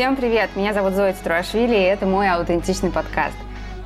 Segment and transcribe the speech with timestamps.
[0.00, 0.48] Всем привет!
[0.56, 3.36] Меня зовут Зоя Струашвили, и это мой аутентичный подкаст.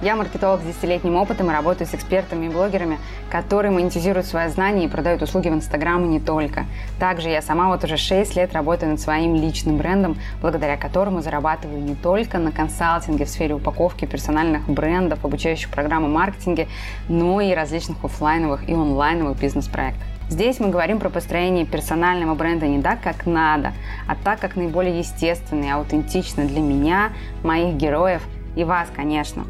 [0.00, 3.00] Я маркетолог с десятилетним опытом и работаю с экспертами и блогерами,
[3.32, 6.66] которые монетизируют свои знания и продают услуги в Инстаграм и не только.
[7.00, 11.82] Также я сама вот уже 6 лет работаю над своим личным брендом, благодаря которому зарабатываю
[11.82, 16.68] не только на консалтинге в сфере упаковки персональных брендов, обучающих программы маркетинге,
[17.08, 20.13] но и различных офлайновых и онлайновых бизнес-проектах.
[20.30, 23.72] Здесь мы говорим про построение персонального бренда не так, как надо,
[24.08, 28.22] а так, как наиболее естественно и аутентично для меня, моих героев
[28.56, 29.44] и вас, конечно.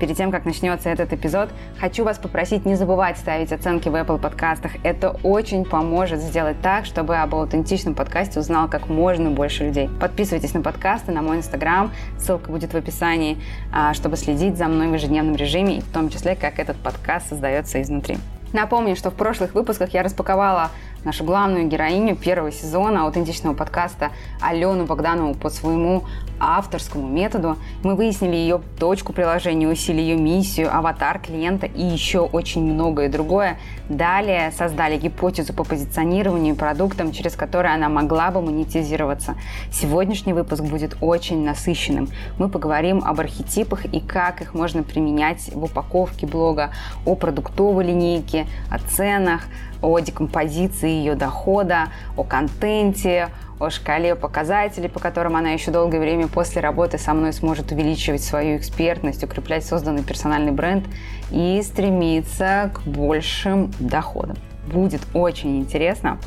[0.00, 1.48] Перед тем, как начнется этот эпизод,
[1.80, 4.72] хочу вас попросить не забывать ставить оценки в Apple подкастах.
[4.82, 9.88] Это очень поможет сделать так, чтобы об аутентичном подкасте узнал как можно больше людей.
[10.00, 13.38] Подписывайтесь на подкасты, на мой инстаграм, ссылка будет в описании,
[13.72, 17.30] а, чтобы следить за мной в ежедневном режиме, и в том числе, как этот подкаст
[17.30, 18.18] создается изнутри.
[18.52, 20.70] Напомню, что в прошлых выпусках я распаковала
[21.06, 26.02] нашу главную героиню первого сезона аутентичного подкаста Алену Богданову по своему
[26.40, 27.56] авторскому методу.
[27.84, 33.56] Мы выяснили ее точку приложения, усилили ее миссию, аватар клиента и еще очень многое другое.
[33.88, 39.36] Далее создали гипотезу по позиционированию продуктом, через который она могла бы монетизироваться.
[39.72, 42.08] Сегодняшний выпуск будет очень насыщенным.
[42.36, 46.72] Мы поговорим об архетипах и как их можно применять в упаковке блога,
[47.04, 49.42] о продуктовой линейке, о ценах,
[49.82, 56.28] о декомпозиции ее дохода, о контенте, о шкале показателей, по которым она еще долгое время
[56.28, 60.84] после работы со мной сможет увеличивать свою экспертность, укреплять созданный персональный бренд
[61.30, 64.36] и стремиться к большим доходам.
[64.72, 66.18] Будет очень интересно.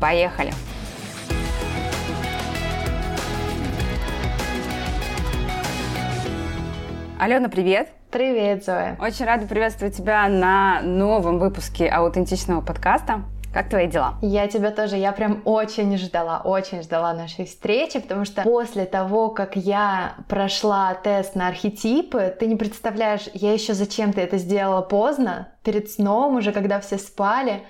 [0.00, 0.52] Поехали!
[7.24, 7.88] Алена, привет!
[8.10, 8.98] Привет, Зоя.
[9.00, 13.22] Очень рада приветствовать тебя на новом выпуске аутентичного подкаста.
[13.50, 14.16] Как твои дела?
[14.20, 19.30] Я тебя тоже, я прям очень ждала, очень ждала нашей встречи, потому что после того,
[19.30, 25.48] как я прошла тест на архетипы, ты не представляешь, я еще зачем-то это сделала поздно,
[25.62, 27.62] перед сном уже, когда все спали,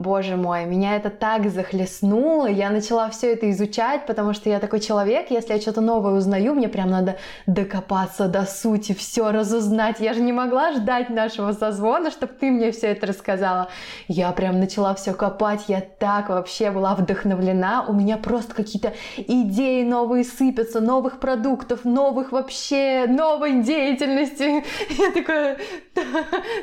[0.00, 4.80] Боже мой, меня это так захлестнуло, я начала все это изучать, потому что я такой
[4.80, 10.00] человек, если я что-то новое узнаю, мне прям надо докопаться до сути, все разузнать.
[10.00, 13.68] Я же не могла ждать нашего созвона, чтобы ты мне все это рассказала.
[14.08, 19.84] Я прям начала все копать, я так вообще была вдохновлена, у меня просто какие-то идеи
[19.84, 24.64] новые сыпятся, новых продуктов, новых вообще, новой деятельности.
[24.98, 25.58] Я такая,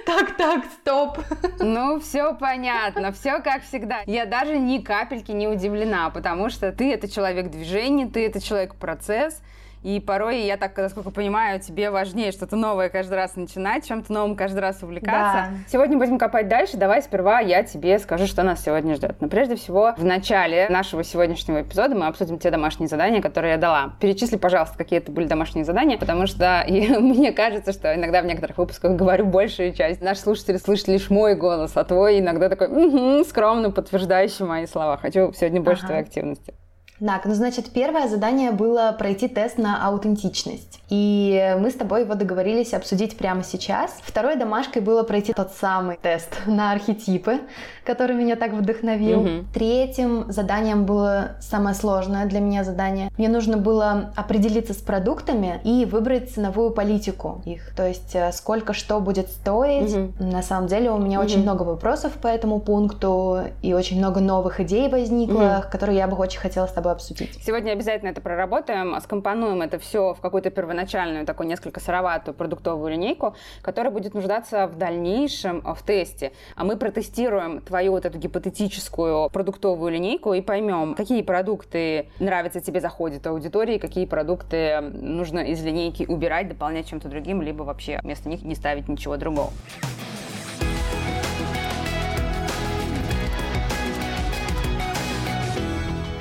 [0.07, 1.19] так, так, стоп.
[1.59, 4.03] Ну, все понятно, все все как всегда.
[4.05, 8.75] Я даже ни капельки не удивлена, потому что ты это человек движения, ты это человек
[8.75, 9.41] процесс,
[9.83, 14.35] и порой, я так, насколько понимаю, тебе важнее что-то новое каждый раз начинать, чем-то новым
[14.35, 15.51] каждый раз увлекаться.
[15.51, 15.57] Да.
[15.67, 16.77] Сегодня будем копать дальше.
[16.77, 19.15] Давай сперва я тебе скажу, что нас сегодня ждет.
[19.19, 23.57] Но прежде всего, в начале нашего сегодняшнего эпизода мы обсудим те домашние задания, которые я
[23.57, 23.93] дала.
[23.99, 28.57] Перечисли, пожалуйста, какие это были домашние задания, потому что мне кажется, что иногда в некоторых
[28.57, 30.01] выпусках говорю большую часть.
[30.01, 34.97] Наши слушатели слышат лишь мой голос, а твой иногда такой угу", скромно подтверждающий мои слова.
[34.97, 35.87] Хочу сегодня больше ага.
[35.87, 36.53] твоей активности.
[36.99, 40.79] Так, ну значит, первое задание было пройти тест на аутентичность.
[40.89, 43.97] И мы с тобой его договорились обсудить прямо сейчас.
[44.01, 47.41] Второй домашкой было пройти тот самый тест на архетипы,
[47.85, 49.19] который меня так вдохновил.
[49.19, 49.29] Угу.
[49.53, 53.11] Третьим заданием было самое сложное для меня задание.
[53.17, 57.75] Мне нужно было определиться с продуктами и выбрать ценовую политику их.
[57.75, 59.93] То есть э, сколько что будет стоить.
[59.93, 60.23] Угу.
[60.23, 61.27] На самом деле у меня угу.
[61.27, 65.71] очень много вопросов по этому пункту и очень много новых идей возникло, угу.
[65.71, 67.39] которые я бы очень хотела с тобой тобой обсудить.
[67.43, 73.35] Сегодня обязательно это проработаем, скомпонуем это все в какую-то первоначальную, такую несколько сыроватую продуктовую линейку,
[73.61, 76.31] которая будет нуждаться в дальнейшем в тесте.
[76.55, 82.79] А мы протестируем твою вот эту гипотетическую продуктовую линейку и поймем, какие продукты нравятся тебе,
[82.81, 88.43] заходят аудитории, какие продукты нужно из линейки убирать, дополнять чем-то другим, либо вообще вместо них
[88.43, 89.51] не ставить ничего другого.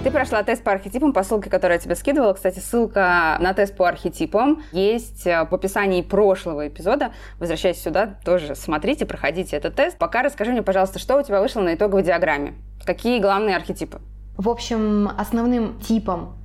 [0.06, 2.32] Ты прошла тест по архетипам по ссылке, которую я тебе скидывала.
[2.32, 7.12] Кстати, ссылка на тест по архетипам есть э, в описании прошлого эпизода.
[7.40, 9.98] Возвращайся сюда, тоже смотрите, проходите этот тест.
[9.98, 12.54] Пока расскажи мне, пожалуйста, что у тебя вышло на итоговой диаграмме?
[12.84, 14.00] Какие главные архетипы?
[14.36, 16.35] В общем, основным типом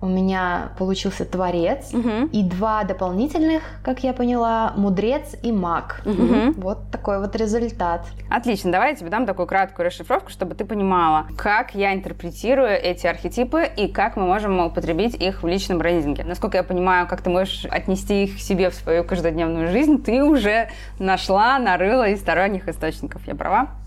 [0.00, 2.28] у меня получился творец угу.
[2.32, 6.00] и два дополнительных, как я поняла, мудрец и маг.
[6.04, 6.52] Угу.
[6.56, 8.06] Вот такой вот результат.
[8.30, 13.06] Отлично, давай я тебе дам такую краткую расшифровку, чтобы ты понимала, как я интерпретирую эти
[13.06, 16.24] архетипы и как мы можем употребить их в личном брендинге.
[16.24, 20.68] Насколько я понимаю, как ты можешь отнести их себе в свою каждодневную жизнь, ты уже
[20.98, 23.26] нашла, нарыла из сторонних источников.
[23.26, 23.79] Я права?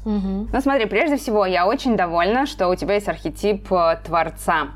[0.52, 4.70] Ну смотри, прежде всего, я очень довольна, что у тебя есть архетип э, творца.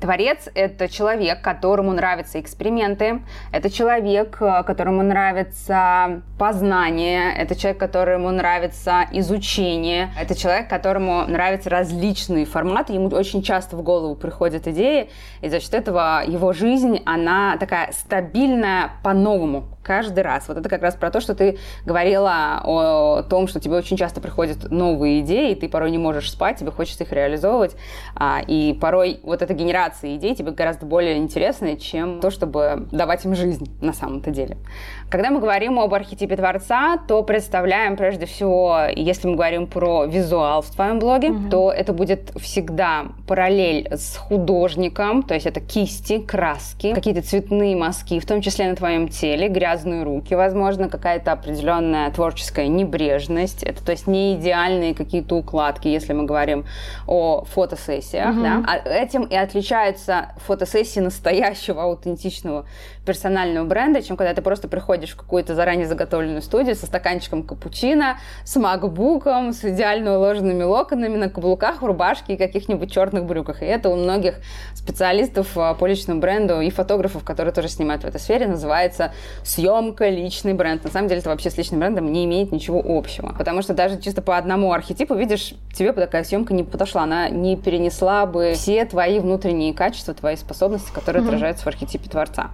[0.00, 3.22] Творец– это человек, которому нравятся эксперименты,
[3.52, 11.70] это человек, э, которому нравится познание, это человек, которому нравится изучение, это человек, которому нравятся
[11.70, 15.08] различные форматы, ему очень часто в голову приходят идеи,
[15.40, 20.48] и за счет этого его жизнь, она такая стабильная по-новому, каждый раз.
[20.48, 24.20] Вот это как раз про то, что ты говорила о том, что тебе очень часто
[24.20, 27.76] приходят новые идеи, и ты порой не можешь спать, тебе хочется их реализовывать,
[28.16, 33.24] а, и порой вот эта генерация идей тебе гораздо более интересна, чем то, чтобы давать
[33.24, 34.56] им жизнь на самом-то деле.
[35.10, 40.62] Когда мы говорим об архетипе Творца, то представляем прежде всего, если мы говорим про визуал
[40.62, 41.50] в твоем блоге, угу.
[41.50, 48.18] то это будет всегда параллель с художником, то есть это кисти, краски, какие-то цветные мазки,
[48.18, 53.90] в том числе на твоем теле, грязные руки, возможно, какая-то определенная творческая небрежность, это то
[53.90, 56.64] есть не идеальные какие-то укладки, если мы говорим
[57.08, 58.42] о фотосессиях, угу.
[58.42, 58.64] да?
[58.66, 62.66] а этим и отличаются фотосессии настоящего аутентичного
[63.04, 68.18] персонального бренда, чем когда ты просто приходишь в какую-то заранее заготовленную студию со стаканчиком капучино,
[68.44, 73.62] с макбуком, с идеально уложенными локонами на каблуках, в рубашке и каких-нибудь черных брюках.
[73.62, 74.36] И это у многих
[74.74, 79.12] специалистов а, по личному бренду и фотографов, которые тоже снимают в этой сфере, называется
[79.42, 79.63] съемка
[80.10, 80.84] личный бренд.
[80.84, 83.34] На самом деле это вообще с личным брендом не имеет ничего общего.
[83.36, 87.02] Потому что даже чисто по одному архетипу, видишь, тебе бы такая съемка не подошла.
[87.02, 91.26] Она не перенесла бы все твои внутренние качества, твои способности, которые mm-hmm.
[91.26, 92.50] отражаются в архетипе Творца.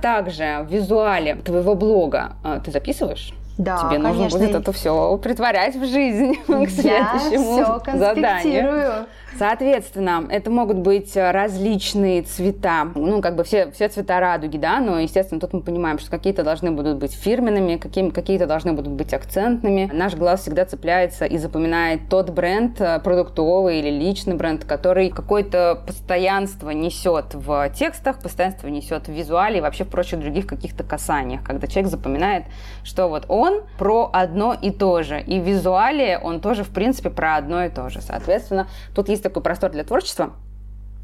[0.00, 3.34] Также в визуале твоего блога а, ты записываешь?
[3.58, 4.22] Да, Тебе конечно.
[4.22, 9.06] нужно будет это все притворять в жизнь к следующему Я все заданию.
[9.38, 14.98] Соответственно, это могут быть различные цвета, ну, как бы все, все цвета радуги, да, но,
[14.98, 19.14] естественно, тут мы понимаем, что какие-то должны будут быть фирменными, какие, какие-то должны будут быть
[19.14, 19.88] акцентными.
[19.92, 25.84] Наш глаз всегда цепляется и запоминает тот бренд, э, продуктовый или личный бренд, который какое-то
[25.86, 31.44] постоянство несет в текстах, постоянство несет в визуале и вообще в прочих других каких-то касаниях,
[31.44, 32.44] когда человек запоминает,
[32.82, 37.10] что вот он про одно и то же, и в визуале он тоже, в принципе,
[37.10, 38.00] про одно и то же.
[38.00, 40.32] Соответственно, тут есть такой простор для творчества,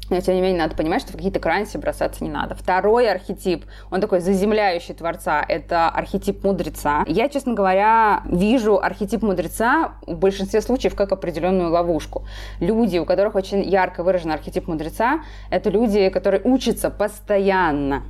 [0.09, 2.53] но, тем не менее, надо понимать, что в какие-то крайности бросаться не надо.
[2.53, 7.03] Второй архетип, он такой заземляющий Творца, это архетип мудреца.
[7.07, 12.25] Я, честно говоря, вижу архетип мудреца в большинстве случаев как определенную ловушку.
[12.59, 18.03] Люди, у которых очень ярко выражен архетип мудреца, это люди, которые учатся постоянно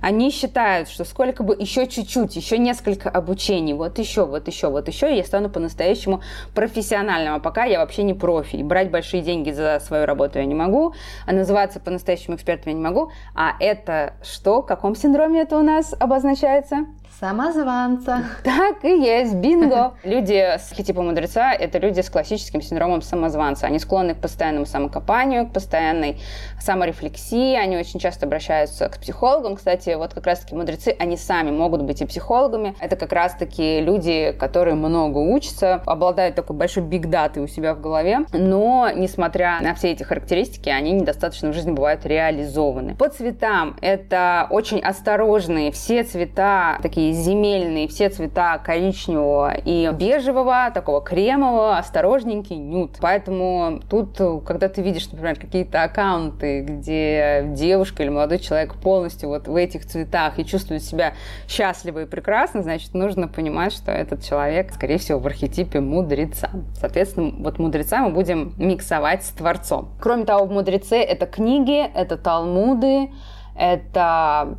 [0.00, 4.88] они считают, что сколько бы еще чуть-чуть, еще несколько обучений, вот еще, вот еще, вот
[4.88, 6.22] еще, я стану по-настоящему
[6.54, 7.34] профессиональным.
[7.34, 8.56] А пока я вообще не профи.
[8.56, 10.94] И брать большие деньги за свою работу я не могу,
[11.26, 13.10] а называться по-настоящему экспертом я не могу.
[13.34, 14.62] А это что?
[14.62, 16.86] В каком синдроме это у нас обозначается?
[17.20, 18.26] Самозванца.
[18.44, 19.94] Так и есть, бинго.
[20.04, 23.66] Люди с архетипом мудреца– это люди с классическим синдромом самозванца.
[23.66, 26.20] Они склонны к постоянному самокопанию, к постоянной
[26.60, 27.56] саморефлексии.
[27.56, 29.56] Они очень часто обращаются к психологам.
[29.56, 32.76] Кстати, вот как раз-таки мудрецы, они сами могут быть и психологами.
[32.78, 38.20] Это как раз-таки люди, которые много учатся, обладают такой большой биг-датой у себя в голове.
[38.32, 42.94] Но, несмотря на все эти характеристики, они недостаточно в жизни бывают реализованы.
[42.94, 45.72] По цветам– это очень осторожные.
[45.72, 52.96] Все цвета такие земельные, все цвета коричневого и бежевого, такого кремового, осторожненький нюд.
[53.00, 59.48] Поэтому тут, когда ты видишь, например, какие-то аккаунты, где девушка или молодой человек полностью вот
[59.48, 61.14] в этих цветах и чувствует себя
[61.48, 66.50] счастливо и прекрасно, значит, нужно понимать, что этот человек, скорее всего, в архетипе мудреца.
[66.78, 69.90] Соответственно, вот мудреца мы будем миксовать с творцом.
[70.00, 73.10] Кроме того, в мудреце это книги, это талмуды,
[73.58, 74.56] это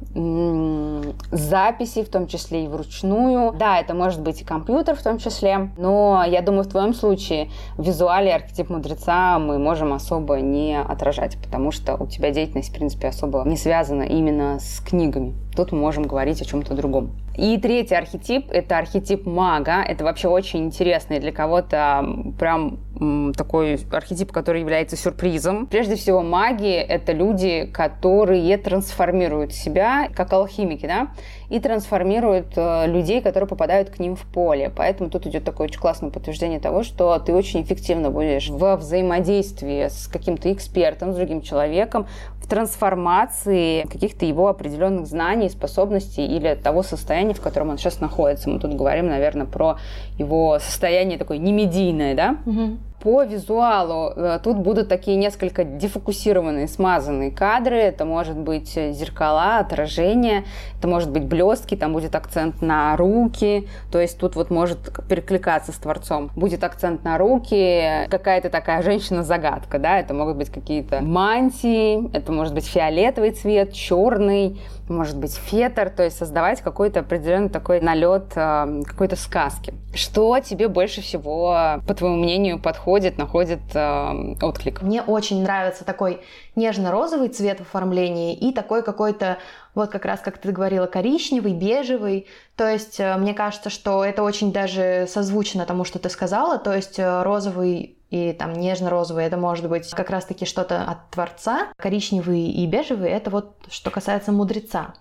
[1.32, 3.54] записи, в том числе и вручную.
[3.54, 7.50] Да, это может быть и компьютер в том числе, но я думаю, в твоем случае
[7.78, 13.08] визуале архетип мудреца мы можем особо не отражать, потому что у тебя деятельность, в принципе,
[13.08, 15.34] особо не связана именно с книгами.
[15.56, 17.12] Тут мы можем говорить о чем-то другом.
[17.36, 19.82] И третий архетип– это архетип мага.
[19.82, 22.06] Это вообще очень интересный для кого-то
[22.38, 22.80] прям
[23.36, 25.68] такой архетип, который является сюрпризом.
[25.68, 31.10] Прежде всего, маги— это люди, которые трансформируют себя, как алхимики, да,
[31.50, 34.72] и трансформируют э, людей, которые попадают к ним в поле.
[34.76, 39.88] Поэтому тут идет такое очень классное подтверждение того, что ты очень эффективно будешь во взаимодействии
[39.88, 42.06] с каким-то экспертом, с другим человеком,
[42.42, 48.50] в трансформации каких-то его определенных знаний, способностей или того состояния, в котором он сейчас находится.
[48.50, 49.78] Мы тут говорим, наверное, про
[50.18, 52.38] его состояние такое немедийное, да?
[52.46, 52.78] Угу.
[53.02, 57.78] По визуалу э, тут будут такие несколько дефокусированные, смазанные кадры.
[57.78, 60.44] Это может быть зеркала, отражение,
[60.78, 63.68] это может быть блестки, там будет акцент на руки.
[63.92, 66.30] То есть тут вот может перекликаться с творцом.
[66.36, 72.54] Будет акцент на руки, какая-то такая женщина-загадка, да, это могут быть какие-то мантии, это может
[72.54, 78.82] быть фиолетовый цвет, черный, может быть фетр, то есть создавать какой-то определенный такой налет э,
[78.86, 79.74] какой-то сказки.
[79.94, 84.82] Что тебе больше всего, по твоему мнению, подходит, находит э, отклик?
[84.82, 86.22] Мне очень нравится такой
[86.56, 89.38] нежно-розовый цвет в оформлении и такой какой-то,
[89.76, 92.28] вот как раз, как ты говорила, коричневый, бежевый.
[92.56, 96.58] То есть э, мне кажется, что это очень даже созвучно тому, что ты сказала.
[96.58, 101.68] То есть э, розовый и там нежно-розовый это может быть как раз-таки что-то от Творца,
[101.78, 104.94] коричневый и бежевый это вот что касается мудреца.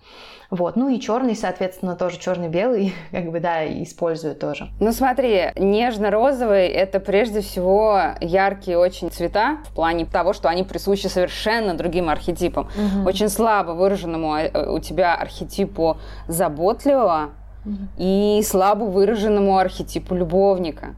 [0.49, 0.75] Вот.
[0.75, 4.69] Ну и черный, соответственно, тоже черный-белый, как бы, да, использую тоже.
[4.79, 11.07] Ну смотри, нежно-розовый— это прежде всего яркие очень цвета в плане того, что они присущи
[11.07, 12.67] совершенно другим архетипам.
[12.67, 13.07] Угу.
[13.07, 15.97] Очень слабо выраженному э, у тебя архетипу
[16.27, 17.29] заботливого
[17.63, 17.75] угу.
[17.97, 20.95] и слабо выраженному архетипу любовника.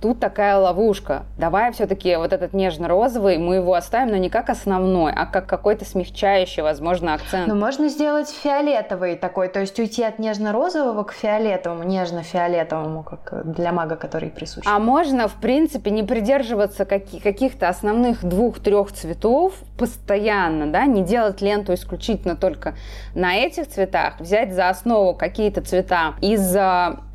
[0.00, 1.24] Тут такая ловушка.
[1.38, 5.84] Давай все-таки вот этот нежно-розовый, мы его оставим, но не как основной, а как какой-то
[5.84, 7.48] смягчающий, возможно, акцент.
[7.48, 13.72] Но можно сделать фиолетовый такой, то есть уйти от нежно-розового к фиолетовому, нежно-фиолетовому, как для
[13.72, 14.64] мага, который присущ.
[14.66, 21.74] А можно, в принципе, не придерживаться каких-то основных двух-трех цветов постоянно, да, не делать ленту
[21.74, 22.74] исключительно только
[23.14, 26.54] на этих цветах, взять за основу какие-то цвета из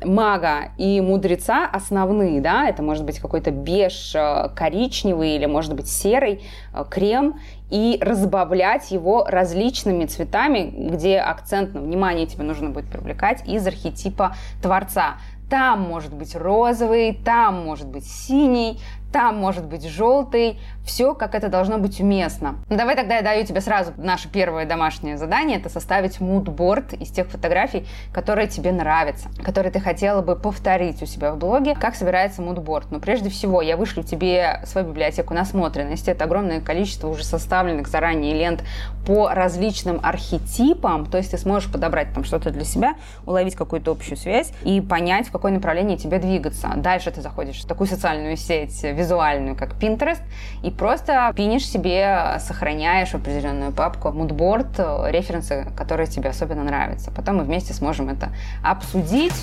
[0.04, 5.88] мага и мудреца основные, да, это может быть какой-то беж э, коричневый или может быть
[5.88, 7.40] серый э, крем,
[7.70, 14.36] и разбавлять его различными цветами, где акцент на внимание тебе нужно будет привлекать из архетипа
[14.62, 15.16] Творца.
[15.50, 18.80] Там может быть розовый, там может быть синий,
[19.14, 22.56] там может быть желтый, все как это должно быть уместно.
[22.68, 27.10] Ну, давай тогда я даю тебе сразу наше первое домашнее задание, это составить мудборд из
[27.10, 31.76] тех фотографий, которые тебе нравятся, которые ты хотела бы повторить у себя в блоге.
[31.76, 32.90] Как собирается мудборд?
[32.90, 38.34] Но прежде всего я вышлю тебе свою библиотеку насмотренности, это огромное количество уже составленных заранее
[38.34, 38.64] лент
[39.06, 42.94] по различным архетипам, то есть ты сможешь подобрать там что-то для себя,
[43.26, 46.72] уловить какую-то общую связь и понять, в какое направление тебе двигаться.
[46.74, 50.22] Дальше ты заходишь в такую социальную сеть визуальную, как Pinterest,
[50.62, 57.10] и просто пинишь себе, сохраняешь в определенную папку мудборд, референсы, которые тебе особенно нравятся.
[57.10, 58.30] Потом мы вместе сможем это
[58.62, 59.34] обсудить.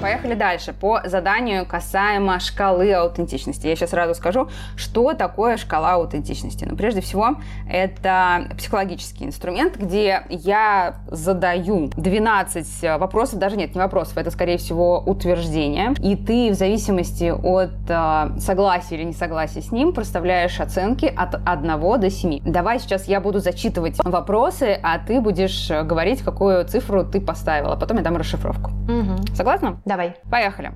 [0.00, 0.74] Поехали дальше.
[0.74, 3.66] По заданию касаемо шкалы аутентичности.
[3.66, 6.64] Я сейчас сразу скажу, что такое шкала аутентичности.
[6.64, 7.36] Но ну, прежде всего,
[7.68, 15.00] это психологический инструмент, где я задаю 12 вопросов, даже нет, не вопросов, это, скорее всего,
[15.00, 15.94] утверждение.
[16.02, 22.00] И ты в зависимости от э, согласия или несогласия с ним проставляешь оценки от 1
[22.00, 22.40] до 7.
[22.44, 27.76] Давай сейчас я буду зачитывать вопросы, а ты будешь говорить, какую цифру ты поставила.
[27.76, 28.70] Потом я дам расшифровку.
[28.70, 29.34] Угу.
[29.34, 29.80] Согласна?
[29.86, 29.92] Да.
[29.94, 30.16] Давай.
[30.30, 30.72] Поехали.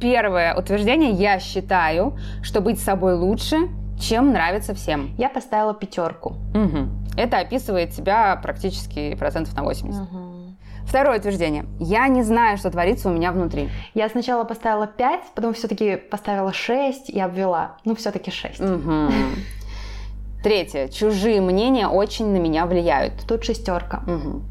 [0.00, 1.12] Первое утверждение.
[1.12, 3.68] Я считаю, что быть собой лучше,
[4.00, 5.14] чем нравится всем.
[5.16, 6.30] Я поставила пятерку.
[6.54, 7.16] Угу.
[7.16, 10.02] Это описывает тебя практически процентов на 80.
[10.02, 10.34] Угу.
[10.86, 11.66] Второе утверждение.
[11.78, 13.70] Я не знаю, что творится у меня внутри.
[13.94, 17.76] Я сначала поставила 5, потом все-таки поставила 6 и обвела.
[17.84, 18.60] Ну, все-таки 6.
[18.60, 19.12] Угу.
[20.42, 20.88] Третье.
[20.88, 23.14] Чужие мнения очень на меня влияют.
[23.26, 24.02] Тут шестерка.
[24.06, 24.42] Угу.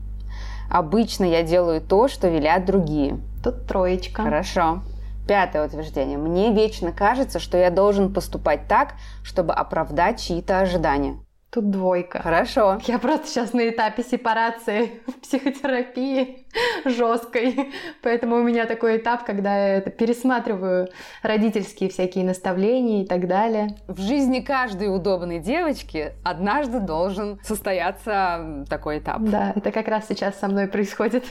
[0.72, 3.20] Обычно я делаю то, что велят другие.
[3.44, 4.24] Тут троечка.
[4.24, 4.82] Хорошо.
[5.28, 6.18] Пятое утверждение.
[6.18, 11.18] Мне вечно кажется, что я должен поступать так, чтобы оправдать чьи-то ожидания.
[11.50, 12.20] Тут двойка.
[12.20, 12.80] Хорошо.
[12.86, 16.48] Я просто сейчас на этапе сепарации в психотерапии
[16.86, 17.72] жесткой.
[18.02, 20.90] Поэтому у меня такой этап, когда я это пересматриваю
[21.22, 23.78] родительские всякие наставления и так далее.
[23.88, 29.22] В жизни каждой удобной девочки однажды должен состояться такой этап.
[29.22, 31.24] Да, это как раз сейчас со мной происходит.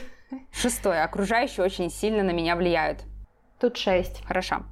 [0.51, 1.03] Шестое.
[1.03, 3.03] Окружающие очень сильно на меня влияют.
[3.59, 4.23] Тут шесть.
[4.25, 4.63] Хорошо.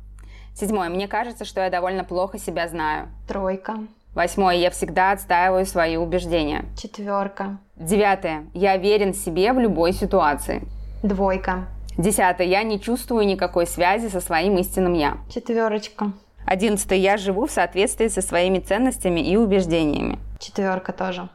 [0.53, 0.89] Седьмое.
[0.89, 3.09] Мне кажется, что я довольно плохо себя знаю.
[3.27, 3.79] Тройка.
[4.13, 4.57] Восьмое.
[4.57, 6.65] Я всегда отстаиваю свои убеждения.
[6.77, 7.57] Четверка.
[7.77, 8.45] Девятое.
[8.53, 10.67] Я верен себе в любой ситуации.
[11.03, 11.67] Двойка.
[11.97, 12.47] Десятое.
[12.47, 15.17] Я не чувствую никакой связи со своим истинным я.
[15.33, 16.11] Четверочка.
[16.45, 16.99] Одиннадцатое.
[16.99, 20.19] Я живу в соответствии со своими ценностями и убеждениями.
[20.39, 21.29] Четверка тоже.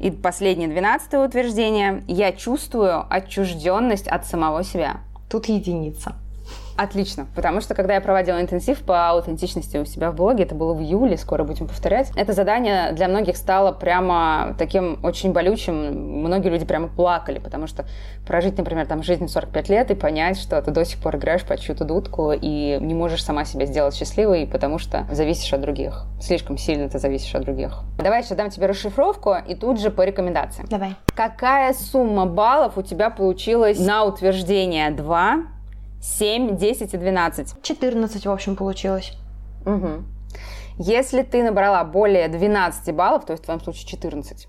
[0.00, 2.02] И последнее, двенадцатое утверждение.
[2.08, 5.00] Я чувствую отчужденность от самого себя.
[5.28, 6.14] Тут единица.
[6.80, 10.72] Отлично, потому что когда я проводила интенсив по аутентичности у себя в блоге, это было
[10.72, 16.22] в июле, скоро будем повторять, это задание для многих стало прямо таким очень болючим.
[16.24, 17.84] Многие люди прямо плакали, потому что
[18.26, 21.60] прожить, например, там жизнь 45 лет и понять, что ты до сих пор играешь под
[21.60, 26.06] чью-то дудку и не можешь сама себя сделать счастливой, потому что зависишь от других.
[26.18, 27.80] Слишком сильно ты зависишь от других.
[27.98, 30.66] Давай сейчас дам тебе расшифровку и тут же по рекомендациям.
[30.70, 30.96] Давай.
[31.14, 35.59] Какая сумма баллов у тебя получилась на утверждение 2
[36.00, 37.62] 7, 10 и 12.
[37.62, 39.12] 14, в общем, получилось.
[39.66, 40.04] Угу.
[40.78, 44.48] Если ты набрала более 12 баллов, то есть в твоем случае 14,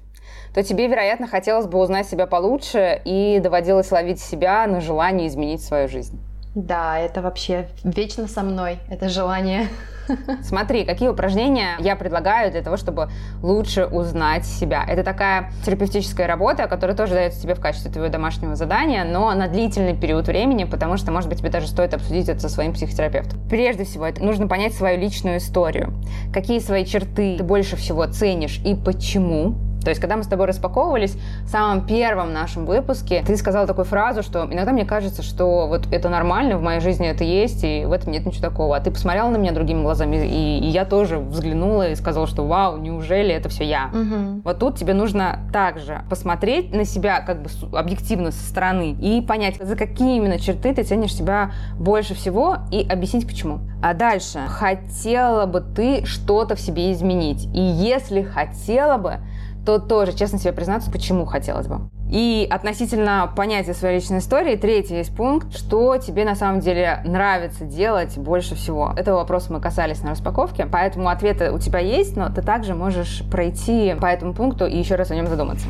[0.54, 5.62] то тебе, вероятно, хотелось бы узнать себя получше и доводилось ловить себя на желание изменить
[5.62, 6.20] свою жизнь.
[6.56, 9.70] Да, это вообще вечно со мной, это желание.
[10.44, 13.10] Смотри, какие упражнения я предлагаю для того, чтобы
[13.42, 14.84] лучше узнать себя.
[14.86, 19.48] Это такая терапевтическая работа, которая тоже дается тебе в качестве твоего домашнего задания, но на
[19.48, 23.40] длительный период времени, потому что, может быть, тебе даже стоит обсудить это со своим психотерапевтом.
[23.50, 25.94] Прежде всего, это нужно понять свою личную историю.
[26.34, 30.46] Какие свои черты ты больше всего ценишь и почему то есть, когда мы с тобой
[30.46, 35.68] распаковывались, в самом первом нашем выпуске ты сказала такую фразу, что иногда мне кажется, что
[35.68, 38.76] вот это нормально, в моей жизни это есть, и в этом нет ничего такого.
[38.76, 42.46] А ты посмотрела на меня другими глазами, и, и я тоже взглянула и сказала, что
[42.46, 43.90] вау, неужели это все я?
[43.92, 44.42] Угу.
[44.44, 49.58] Вот тут тебе нужно также посмотреть на себя как бы объективно со стороны и понять,
[49.60, 53.60] за какие именно черты ты ценишь себя больше всего и объяснить почему.
[53.82, 57.46] А дальше, хотела бы ты что-то в себе изменить?
[57.54, 59.18] И если хотела бы,
[59.66, 61.90] то тоже честно себе признаться, почему хотелось бы.
[62.12, 67.64] И относительно понятия своей личной истории, третий есть пункт, что тебе на самом деле нравится
[67.64, 68.94] делать больше всего.
[68.98, 73.24] Этого вопроса мы касались на распаковке, поэтому ответы у тебя есть, но ты также можешь
[73.32, 75.68] пройти по этому пункту и еще раз о нем задуматься.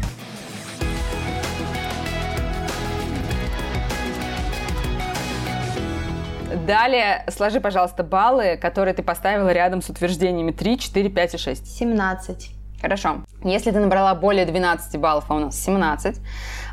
[6.66, 11.68] Далее сложи, пожалуйста, баллы, которые ты поставила рядом с утверждениями 3, 4, 5 и 6.
[11.68, 12.61] 17.
[12.82, 13.22] Хорошо.
[13.44, 16.20] Если ты набрала более 12 баллов, а у нас 17,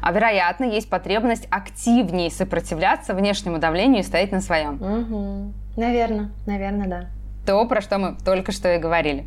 [0.01, 4.75] а вероятно, есть потребность активнее сопротивляться внешнему давлению и стоять на своем.
[4.77, 5.53] Угу.
[5.77, 7.09] Наверное, наверное, да
[7.47, 9.25] то, про что мы только что и говорили.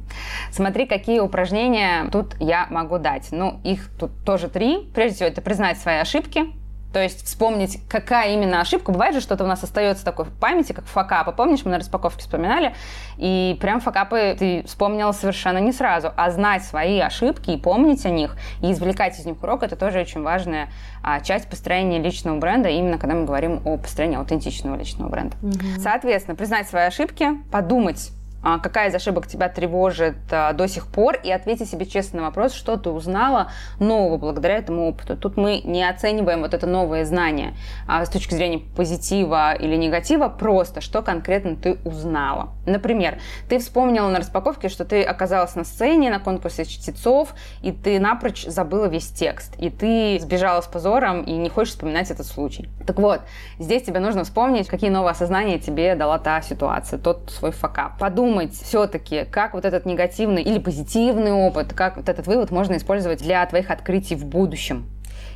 [0.52, 3.30] Смотри, какие упражнения тут я могу дать.
[3.32, 4.92] Ну, их тут тоже три.
[4.94, 6.54] Прежде всего, это признать свои ошибки,
[6.94, 8.92] то есть вспомнить, какая именно ошибка.
[8.92, 11.32] Бывает же, что-то у нас остается такой в памяти, как факапы.
[11.32, 12.76] Помнишь, мы на распаковке вспоминали?
[13.18, 16.12] И прям факапы ты вспомнила совершенно не сразу.
[16.16, 20.00] А знать свои ошибки и помнить о них, и извлекать из них урок, это тоже
[20.00, 20.70] очень важная
[21.04, 25.38] а, часть построения личного бренда, именно когда мы говорим о построении аутентичного личного бренда.
[25.42, 25.82] Угу.
[25.82, 31.32] Соответственно, признать свои ошибки, подумать, какая из ошибок тебя тревожит а, до сих пор, и
[31.32, 35.16] ответить себе честно на вопрос, что ты узнала нового благодаря этому опыту.
[35.16, 37.54] Тут мы не оцениваем вот это новое знание
[37.88, 42.50] а, с точки зрения позитива или негатива, просто что конкретно ты узнала.
[42.66, 48.00] Например, ты вспомнила на распаковке, что ты оказалась на сцене на конкурсе чтецов, и ты
[48.00, 52.70] напрочь забыла весь текст, и ты сбежала с позором и не хочешь вспоминать этот случай.
[52.88, 53.22] Так вот,
[53.60, 57.98] здесь тебе нужно вспомнить, какие новые осознания тебе дала та ситуация, тот свой факап.
[58.00, 62.78] Подумай, подумать все-таки, как вот этот негативный или позитивный опыт, как вот этот вывод можно
[62.78, 64.86] использовать для твоих открытий в будущем.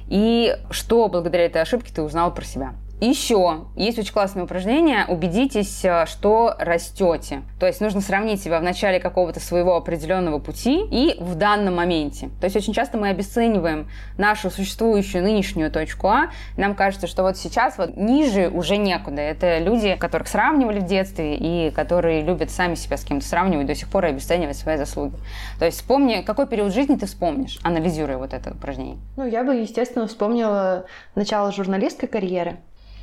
[0.07, 2.73] И что благодаря этой ошибке ты узнал про себя.
[3.01, 5.05] Еще есть очень классное упражнение.
[5.07, 7.41] Убедитесь, э, что растете.
[7.59, 12.29] То есть нужно сравнить себя в начале какого-то своего определенного пути и в данном моменте.
[12.39, 16.29] То есть очень часто мы обесцениваем нашу существующую нынешнюю точку А.
[16.55, 19.21] Нам кажется, что вот сейчас вот ниже уже некуда.
[19.21, 23.75] Это люди, которых сравнивали в детстве и которые любят сами себя с кем-то сравнивать до
[23.75, 25.15] сих пор и обесценивать свои заслуги.
[25.59, 28.97] То есть вспомни, какой период жизни ты вспомнишь, анализируя вот это упражнение.
[29.17, 32.57] Ну, я бы, естественно, вспомнила начало журналистской карьеры.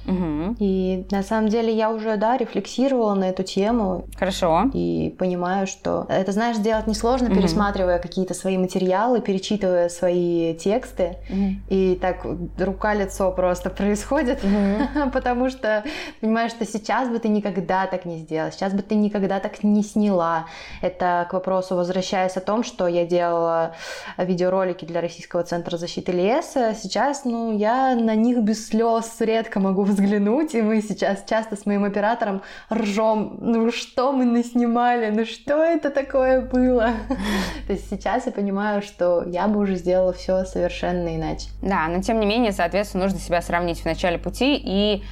[0.07, 0.57] Угу.
[0.59, 4.07] И на самом деле я уже, да, рефлексировала на эту тему.
[4.17, 4.71] Хорошо.
[4.73, 7.37] И понимаю, что это, знаешь, делать несложно, угу.
[7.37, 11.19] пересматривая какие-то свои материалы, перечитывая свои тексты.
[11.29, 11.47] Угу.
[11.69, 12.27] И так
[12.59, 15.11] рука-лицо просто происходит, угу.
[15.13, 15.85] потому что
[16.21, 19.83] понимаешь, что сейчас бы ты никогда так не сделала, сейчас бы ты никогда так не
[19.83, 20.47] сняла.
[20.81, 23.75] Это к вопросу, возвращаясь о том, что я делала
[24.19, 26.75] видеоролики для Российского центра защиты леса.
[26.75, 31.67] Сейчас, ну, я на них без слез редко могу взглянуть, и мы сейчас часто с
[31.67, 36.91] моим оператором ржем, ну что мы наснимали, ну что это такое было?
[37.67, 41.49] То есть сейчас я понимаю, что я бы уже сделала все совершенно иначе.
[41.63, 45.03] Да, но тем не менее, соответственно, нужно себя сравнить в начале пути и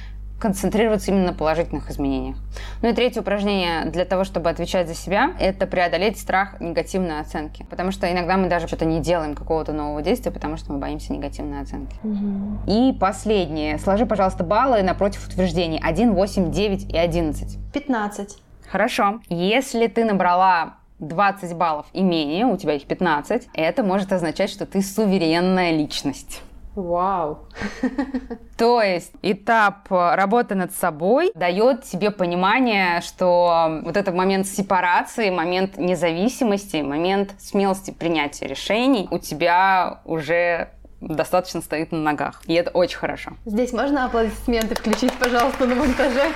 [0.41, 2.35] концентрироваться именно на положительных изменениях.
[2.81, 7.65] Ну и третье упражнение для того, чтобы отвечать за себя, это преодолеть страх негативной оценки.
[7.69, 11.13] Потому что иногда мы даже что-то не делаем какого-то нового действия, потому что мы боимся
[11.13, 11.95] негативной оценки.
[12.03, 12.71] Угу.
[12.71, 13.77] И последнее.
[13.77, 15.79] Сложи, пожалуйста, баллы напротив утверждений.
[15.81, 17.57] 1, 8, 9 и 11.
[17.73, 18.37] 15.
[18.69, 19.19] Хорошо.
[19.29, 24.65] Если ты набрала 20 баллов и менее, у тебя их 15, это может означать, что
[24.65, 26.41] ты суверенная личность.
[26.75, 27.39] Вау!
[28.57, 35.77] То есть этап работы над собой дает тебе понимание, что вот этот момент сепарации, момент
[35.77, 40.69] независимости, момент смелости принятия решений у тебя уже
[41.01, 42.41] достаточно стоит на ногах.
[42.45, 43.31] И это очень хорошо.
[43.45, 46.31] Здесь можно аплодисменты включить, пожалуйста, на монтаже?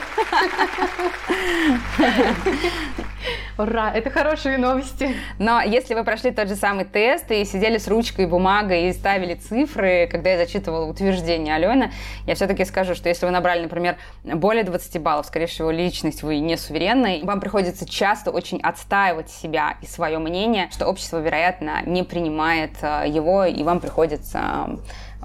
[3.58, 5.16] Ура, это хорошие новости.
[5.40, 8.94] Но если вы прошли тот же самый тест и сидели с ручкой и бумагой и
[8.94, 11.92] ставили цифры, когда я зачитывала утверждение Алены,
[12.28, 16.40] я все-таки скажу, что если вы набрали, например, более 20 баллов, скорее всего, личность вы
[16.40, 22.04] не суверенная, вам приходится часто очень отстаивать себя и свое мнение, что общество, вероятно, не
[22.04, 24.80] принимает э, его, и вам приходится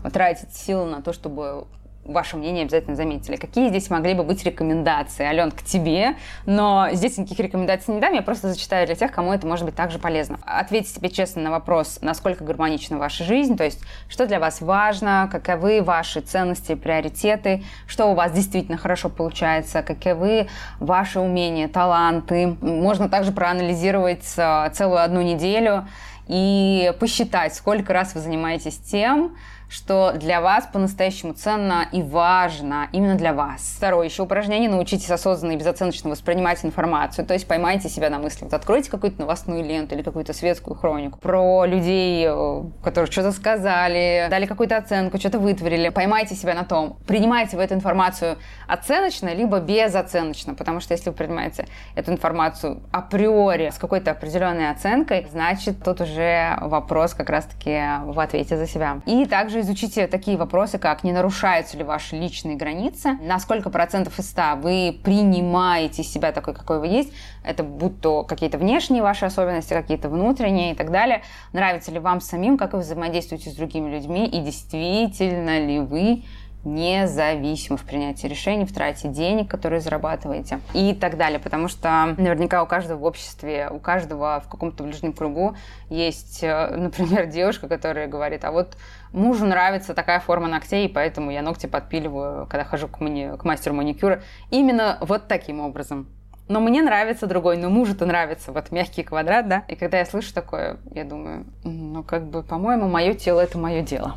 [0.04, 1.66] э, тратить силы на то, чтобы
[2.12, 3.36] ваше мнение обязательно заметили.
[3.36, 5.24] Какие здесь могли бы быть рекомендации?
[5.24, 9.32] Ален, к тебе, но здесь никаких рекомендаций не дам, я просто зачитаю для тех, кому
[9.32, 10.38] это может быть также полезно.
[10.44, 15.28] Ответьте себе честно на вопрос, насколько гармонична ваша жизнь, то есть что для вас важно,
[15.30, 22.56] каковы ваши ценности, приоритеты, что у вас действительно хорошо получается, каковы ваши умения, таланты.
[22.60, 25.86] Можно также проанализировать э, целую одну неделю
[26.26, 29.36] и посчитать, сколько раз вы занимаетесь тем,
[29.70, 33.74] что для вас по-настоящему ценно и важно именно для вас.
[33.76, 34.68] Второе еще упражнение.
[34.68, 37.24] Научитесь осознанно и безоценочно воспринимать информацию.
[37.24, 38.44] То есть поймайте себя на мысли.
[38.44, 44.26] Вот откройте какую-то новостную ленту или какую-то светскую хронику про людей, э, которые что-то сказали,
[44.28, 45.88] дали какую-то оценку, что-то вытворили.
[45.90, 50.54] Поймайте себя на том, принимаете вы эту информацию оценочно, либо безоценочно.
[50.54, 56.58] Потому что если вы принимаете эту информацию априори с какой-то определенной оценкой, значит, тут уже
[56.60, 59.00] вопрос как раз-таки в ответе за себя.
[59.06, 64.18] И также изучите такие вопросы, как не нарушаются ли ваши личные границы, на сколько процентов
[64.18, 67.12] из ста вы принимаете себя такой, какой вы есть,
[67.44, 72.20] это будь то какие-то внешние ваши особенности, какие-то внутренние и так далее, нравится ли вам
[72.20, 74.26] самим, как вы взаимодействуете с другими людьми?
[74.26, 76.24] И действительно ли вы
[76.64, 81.38] независимы в принятии решений, в трате денег, которые зарабатываете и так далее.
[81.38, 85.56] Потому что наверняка у каждого в обществе, у каждого в каком-то ближнем кругу
[85.88, 88.76] есть, э, например, девушка, которая говорит, а вот
[89.12, 93.30] мужу нравится такая форма ногтей, и поэтому я ногти подпиливаю, когда хожу к, мани...
[93.38, 96.08] к мастеру маникюра, именно вот таким образом.
[96.48, 99.62] Но мне нравится другой, но мужу-то нравится вот мягкий квадрат, да?
[99.68, 103.82] И когда я слышу такое, я думаю, ну как бы, по-моему, мое тело– это мое
[103.82, 104.16] дело.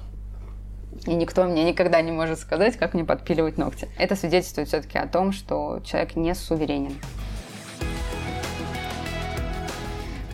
[1.06, 3.90] И никто мне никогда не может сказать, как мне подпиливать ногти.
[3.98, 6.96] Это свидетельствует все-таки о том, что человек не суверенен.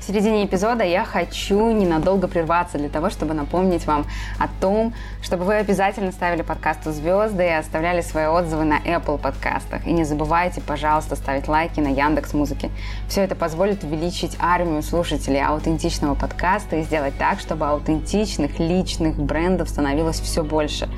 [0.09, 4.07] Середине эпизода я хочу ненадолго прерваться для того, чтобы напомнить вам
[4.39, 4.91] о том,
[5.21, 9.85] чтобы вы обязательно ставили подкасту звезды и оставляли свои отзывы на Apple подкастах.
[9.85, 12.71] И не забывайте, пожалуйста, ставить лайки на Яндекс Музыке.
[13.07, 19.69] Все это позволит увеличить армию слушателей аутентичного подкаста и сделать так, чтобы аутентичных личных брендов
[19.69, 20.89] становилось все больше.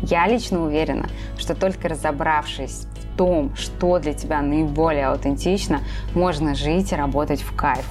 [0.00, 5.80] Я лично уверена, что только разобравшись в том, что для тебя наиболее аутентично,
[6.14, 7.84] можно жить и работать в кайф.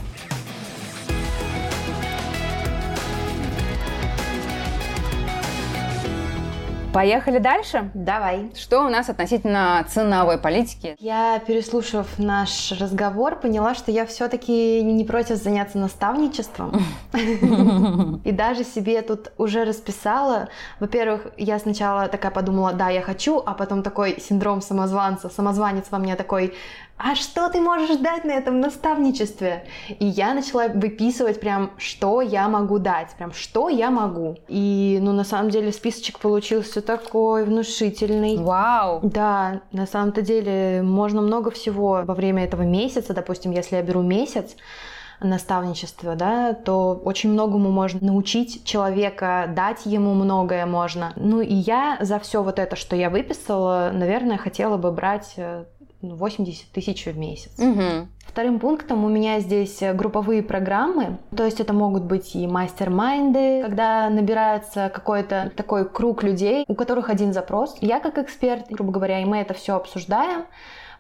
[6.94, 7.92] Поехали дальше?
[7.94, 8.50] Давай.
[8.56, 10.96] Что у нас относительно ценовой политики?
[11.00, 16.82] Я, переслушав наш разговор, поняла, что я все-таки не против заняться наставничеством.
[18.24, 20.50] И даже себе тут уже расписала.
[20.80, 25.30] Во-первых, я сначала такая подумала, да, я хочу, а потом такой синдром самозванца.
[25.30, 26.56] Самозванец во мне такой,
[27.02, 29.64] а что ты можешь дать на этом наставничестве?
[30.00, 34.36] И я начала выписывать прям, что я могу дать, прям, что я могу.
[34.50, 38.38] И, ну, на самом деле, списочек получился такой внушительный.
[38.38, 39.00] Вау!
[39.02, 44.02] Да, на самом-то деле, можно много всего во время этого месяца, допустим, если я беру
[44.02, 44.58] месяц,
[45.22, 51.14] наставничество, да, то очень многому можно научить человека, дать ему многое можно.
[51.16, 55.66] Ну и я за все вот это, что я выписала, наверное, хотела бы брать э,
[56.02, 57.52] 80 ну, тысяч в месяц.
[57.58, 58.08] Угу.
[58.26, 64.10] Вторым пунктом у меня здесь групповые программы, то есть это могут быть и мастер-майнды, когда
[64.10, 67.76] набирается какой-то такой круг людей, у которых один запрос.
[67.82, 70.46] Я как эксперт, грубо говоря, и мы это все обсуждаем.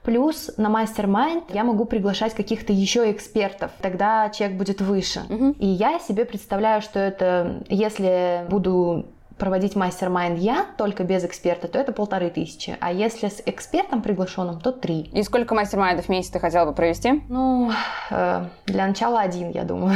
[0.03, 5.21] Плюс на mastermind я могу приглашать каких-то еще экспертов, тогда чек будет выше.
[5.29, 5.55] Угу.
[5.59, 9.05] И я себе представляю, что это, если буду
[9.39, 12.77] проводить mastermind я, только без эксперта, то это полторы тысячи.
[12.79, 15.09] А если с экспертом приглашенным, то три.
[15.13, 17.23] И сколько mastermind ов в месяц ты хотела бы провести?
[17.29, 17.71] Ну,
[18.11, 19.95] э, для начала один, я думаю.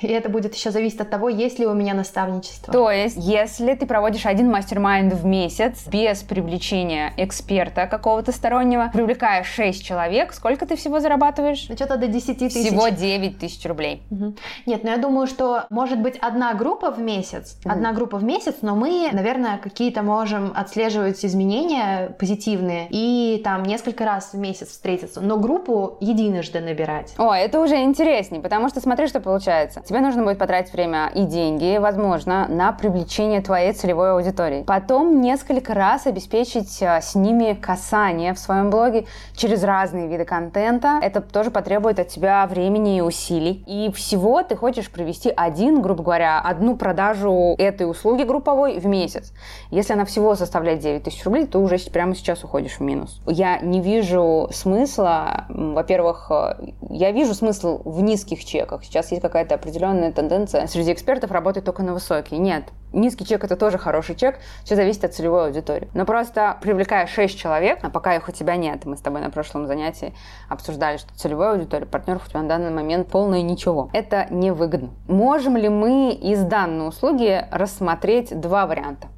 [0.00, 2.72] И это будет еще зависеть от того, есть ли у меня наставничество.
[2.72, 9.44] То есть, если ты проводишь один mastermind в месяц без привлечения эксперта какого-то стороннего, привлекая
[9.44, 11.66] 6 человек, сколько ты всего зарабатываешь?
[11.68, 12.66] Ну, что-то до 10 тысяч.
[12.66, 14.02] Всего 9 тысяч рублей.
[14.10, 14.34] Угу.
[14.66, 17.72] Нет, ну я думаю, что может быть одна группа в месяц, угу.
[17.72, 24.04] одна группа в месяц, но мы, наверное, какие-то можем отслеживать изменения позитивные и там несколько
[24.04, 27.14] раз в месяц встретиться, но группу единожды набирать.
[27.16, 31.24] О, это уже интереснее, потому что смотри, что получается тебе нужно будет потратить время и
[31.24, 34.62] деньги, возможно, на привлечение твоей целевой аудитории.
[34.62, 40.98] Потом несколько раз обеспечить а, с ними касание в своем блоге через разные виды контента.
[41.02, 43.62] Это тоже потребует от тебя времени и усилий.
[43.66, 49.32] И всего ты хочешь провести один, грубо говоря, одну продажу этой услуги групповой в месяц.
[49.70, 53.20] Если она всего составляет 9 тысяч рублей, то уже прямо сейчас уходишь в минус.
[53.26, 58.84] Я не вижу смысла, во-первых, э, я вижу смысл в низких чеках.
[58.84, 62.38] Сейчас есть какая-то определенная определенная тенденция среди экспертов работать только на высокий.
[62.38, 65.88] Нет, низкий чек это тоже хороший чек, все зависит от целевой аудитории.
[65.94, 69.30] Но просто привлекая 6 человек, а пока их у тебя нет, мы с тобой на
[69.30, 70.14] прошлом занятии
[70.48, 73.90] обсуждали, что целевая аудитория партнеров у тебя на данный момент полное ничего.
[73.92, 74.90] Это невыгодно.
[75.08, 79.08] Можем ли мы из данной услуги рассмотреть два варианта?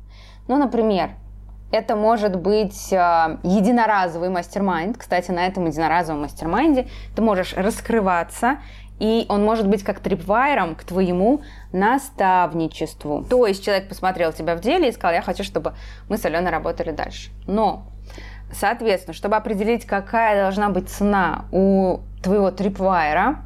[0.49, 1.11] Ну, например,
[1.73, 4.97] это может быть э, единоразовый mastermind.
[4.97, 8.59] Кстати, на этом единоразовом mastermind е ты можешь раскрываться
[8.99, 13.25] и он может быть как tripwire ом к твоему наставничеству.
[13.25, 15.75] То есть человек посмотрел тебя в деле и сказал, я хочу, чтобы
[16.09, 17.31] мы с Аленой работали дальше.
[17.47, 17.85] Но,
[18.53, 23.43] соответственно, чтобы определить, какая должна быть цена у твоего трипвайера,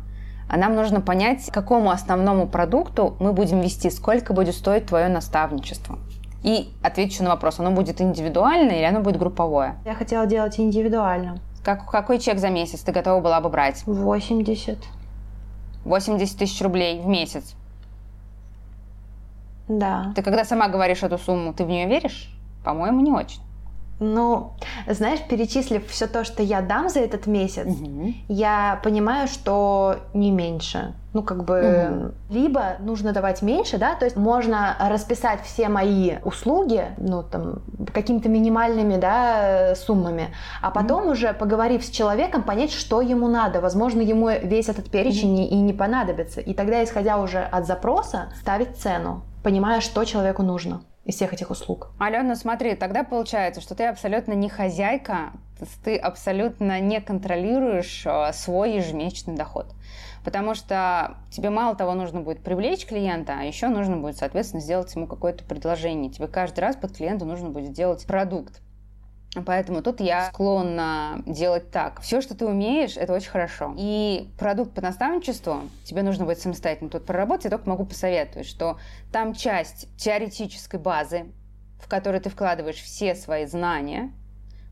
[0.56, 5.98] нам нужно понять, к какому основному продукту мы будем вести, сколько будет стоить твое наставничество.
[6.42, 9.76] И отвечу на вопрос, оно будет индивидуальное или оно будет групповое?
[9.84, 11.38] Я хотела делать индивидуально.
[11.62, 13.82] Как, какой чек за месяц ты готова была бы брать?
[13.84, 14.78] 80.
[15.84, 17.54] 80 тысяч рублей в месяц.
[19.68, 20.12] Да.
[20.16, 22.28] Ты когда сама говоришь эту сумму, ты в нее веришь?
[22.64, 23.40] По-моему, не очень.
[24.00, 24.54] Ну,
[24.88, 28.14] знаешь, перечислив все то, что я дам за этот месяц, угу.
[28.28, 30.94] я понимаю, что не меньше.
[31.12, 32.14] Ну, как бы, угу.
[32.30, 38.30] либо нужно давать меньше, да, то есть можно расписать все мои услуги, ну, там, какими-то
[38.30, 40.28] минимальными, да, суммами,
[40.62, 41.10] а потом угу.
[41.10, 43.60] уже, поговорив с человеком, понять, что ему надо.
[43.60, 45.42] Возможно, ему весь этот перечень угу.
[45.42, 46.40] и не понадобится.
[46.40, 51.50] И тогда, исходя уже от запроса, ставить цену, понимая, что человеку нужно из всех этих
[51.50, 51.90] услуг.
[51.98, 55.32] Алена, смотри, тогда получается, что ты абсолютно не хозяйка,
[55.82, 59.66] ты абсолютно не контролируешь э, свой ежемесячный доход.
[60.24, 64.94] Потому что тебе мало того нужно будет привлечь клиента, а еще нужно будет, соответственно, сделать
[64.94, 66.10] ему какое-то предложение.
[66.10, 68.60] Тебе каждый раз под клиента нужно будет делать продукт.
[69.46, 72.00] Поэтому тут я склонна делать так.
[72.00, 73.74] Все, что ты умеешь, это очень хорошо.
[73.78, 77.44] И продукт по наставничеству тебе нужно будет самостоятельно тут проработать.
[77.44, 78.78] Я только могу посоветовать, что
[79.12, 81.26] там часть теоретической базы,
[81.80, 84.12] в которой ты вкладываешь все свои знания,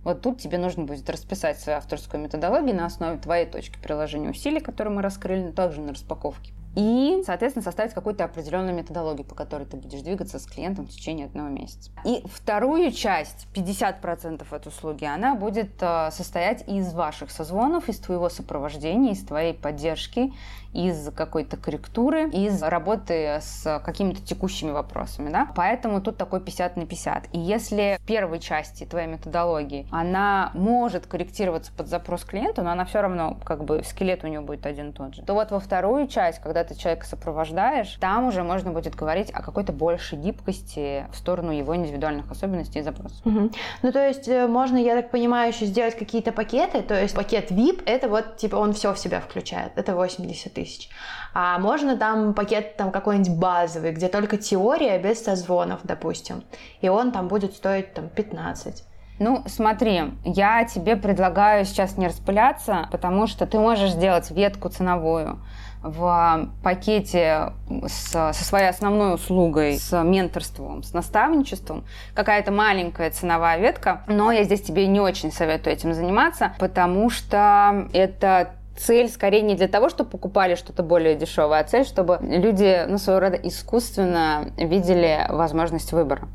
[0.02, 4.60] вот тут тебе нужно будет расписать свою авторскую методологию на основе твоей точки приложения усилий,
[4.60, 9.76] которую мы раскрыли, также на распаковке и, соответственно, составить какую-то определенную методологию, по которой ты
[9.76, 11.90] будешь двигаться с клиентом в течение одного месяца.
[12.04, 18.28] И вторую часть, 50% от услуги, она будет э, состоять из ваших созвонов, из твоего
[18.28, 20.32] сопровождения, из твоей поддержки,
[20.72, 25.50] из какой-то корректуры, из работы с какими-то текущими вопросами, да.
[25.56, 27.28] Поэтому тут такой 50 на 50.
[27.32, 32.84] И если в первой части твоей методологии она может корректироваться под запрос клиента, но она
[32.84, 35.60] все равно, как бы, скелет у нее будет один и тот же, то вот во
[35.60, 41.06] вторую часть, когда ты человека сопровождаешь, там уже можно будет говорить о какой-то большей гибкости
[41.12, 43.24] в сторону его индивидуальных особенностей и запросов.
[43.24, 43.50] Угу.
[43.82, 47.50] Ну, то есть э, можно, я так понимаю, еще сделать какие-то пакеты, то есть пакет
[47.50, 50.90] VIP, это вот, типа, он все в себя включает, это 80 тысяч.
[51.34, 56.44] А можно там пакет там какой-нибудь базовый, где только теория без созвонов, допустим,
[56.80, 58.84] и он там будет стоить там 15.
[59.20, 65.40] Ну, смотри, я тебе предлагаю сейчас не распыляться, потому что ты можешь сделать ветку ценовую
[65.82, 67.52] в пакете
[67.86, 74.44] с, со своей основной услугой, с менторством, с наставничеством, какая-то маленькая ценовая ветка, но я
[74.44, 79.88] здесь тебе не очень советую этим заниматься, потому что это цель скорее не для того,
[79.88, 85.92] чтобы покупали что-то более дешевое, а цель, чтобы люди, ну, своего рода искусственно видели возможность
[85.92, 86.28] выбора.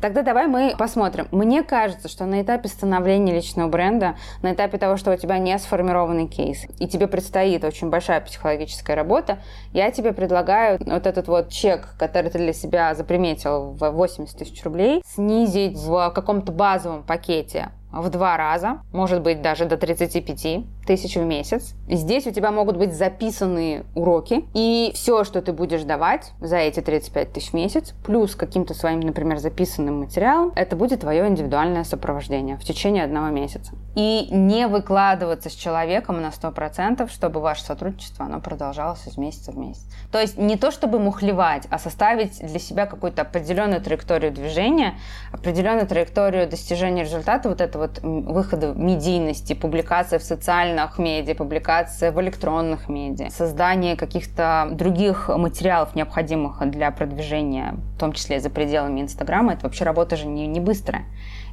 [0.00, 1.28] Тогда давай мы посмотрим.
[1.32, 5.58] Мне кажется, что на этапе становления личного бренда, на этапе того, что у тебя не
[5.58, 9.38] сформированный кейс, и тебе предстоит очень большая психологическая работа,
[9.72, 14.62] я тебе предлагаю вот этот вот чек, который ты для себя заприметил в 80 тысяч
[14.64, 21.16] рублей, снизить в каком-то базовом пакете в два раза, может быть даже до 35 тысяч
[21.16, 21.74] в месяц.
[21.86, 26.80] Здесь у тебя могут быть записанные уроки, и все, что ты будешь давать за эти
[26.80, 32.56] 35 тысяч в месяц, плюс каким-то своим, например, записанным материалом, это будет твое индивидуальное сопровождение
[32.56, 33.72] в течение одного месяца.
[33.96, 39.58] И не выкладываться с человеком на 100%, чтобы ваше сотрудничество оно продолжалось из месяца в
[39.58, 39.84] месяц.
[40.10, 44.94] То есть не то, чтобы мухлевать, а составить для себя какую-то определенную траекторию движения,
[45.32, 52.20] определенную траекторию достижения результата, вот это вот выхода медийности, публикация в социальных медиа, публикация в
[52.20, 59.54] электронных медиа, создание каких-то других материалов, необходимых для продвижения, в том числе за пределами Инстаграма,
[59.54, 61.04] это вообще работа же не, не быстрая.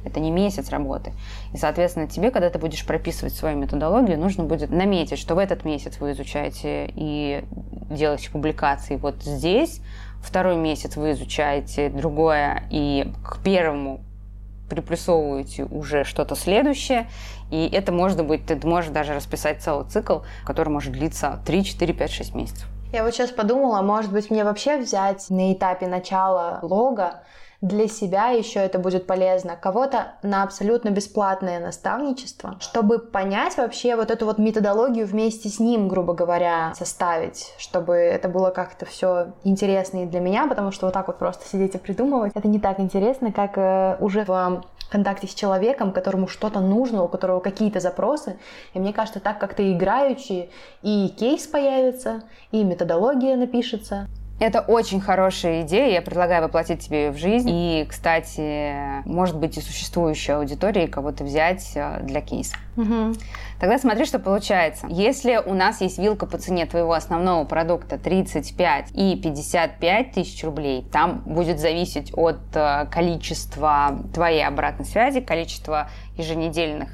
[0.04, 1.12] Это не месяц работы.
[1.52, 5.64] И, соответственно, тебе, когда ты будешь прописывать свою методологию, нужно будет наметить, что в этот
[5.64, 7.44] месяц вы изучаете и
[7.90, 9.80] делаете публикации вот здесь,
[10.22, 14.00] второй месяц вы изучаете другое, и к первому
[14.68, 17.08] приплюсовываете уже что-то следующее,
[17.50, 21.94] и это может быть, ты можешь даже расписать целый цикл, который может длиться 3, 4,
[21.94, 22.66] 5, 6 месяцев.
[22.92, 27.22] Я вот сейчас подумала, может быть, мне вообще взять на этапе начала лога
[27.60, 34.10] для себя еще это будет полезно, кого-то на абсолютно бесплатное наставничество, чтобы понять вообще вот
[34.10, 40.04] эту вот методологию вместе с ним, грубо говоря, составить, чтобы это было как-то все интересно
[40.04, 42.80] и для меня, потому что вот так вот просто сидеть и придумывать, это не так
[42.80, 48.38] интересно, как э, уже в контакте с человеком, которому что-то нужно, у которого какие-то запросы.
[48.74, 50.50] И мне кажется, так как-то играючи
[50.82, 54.06] и кейс появится, и методология напишется.
[54.38, 57.48] Это очень хорошая идея, я предлагаю воплотить тебе в жизнь.
[57.50, 62.56] И, кстати, может быть и существующая аудитория, кого-то взять э, для кейса.
[62.76, 63.14] Угу.
[63.60, 64.86] Тогда смотри, что получается.
[64.88, 70.86] Если у нас есть вилка по цене твоего основного продукта 35 и 55 тысяч рублей,
[70.92, 76.88] там будет зависеть от э, количества твоей обратной связи, количества еженедельных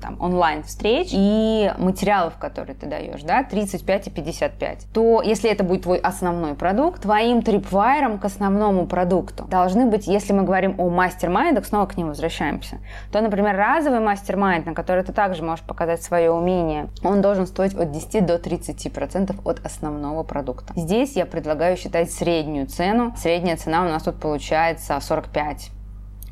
[0.00, 5.82] там, онлайн-встреч и материалов, которые ты даешь, да, 35 и 55, то если это будет
[5.82, 11.64] твой основной продукт, твоим трипвайером к основному продукту должны быть, если мы говорим о мастер-майндах,
[11.64, 12.78] снова к ним возвращаемся,
[13.12, 17.74] то, например, разовый мастер-майнд, на который ты также можешь показать свое умение, он должен стоить
[17.74, 20.72] от 10 до 30% от основного продукта.
[20.76, 23.14] Здесь я предлагаю считать среднюю цену.
[23.16, 25.70] Средняя цена у нас тут получается 45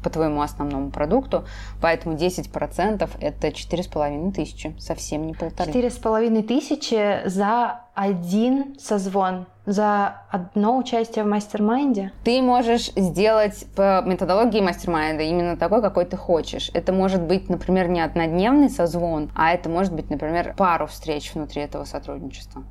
[0.03, 1.45] по твоему основному продукту,
[1.81, 5.73] поэтому 10% это 4,5 тысячи, совсем не полторы.
[5.73, 12.13] 4,5 тысячи за один созвон, за одно участие в mastermind е?
[12.25, 16.71] Ты можешь сделать по методологии mastermind а именно такой, какой ты хочешь.
[16.75, 21.63] Это может быть, например, не однодневный созвон, а это может быть, например, пару встреч внутри
[21.63, 22.63] этого сотрудничества.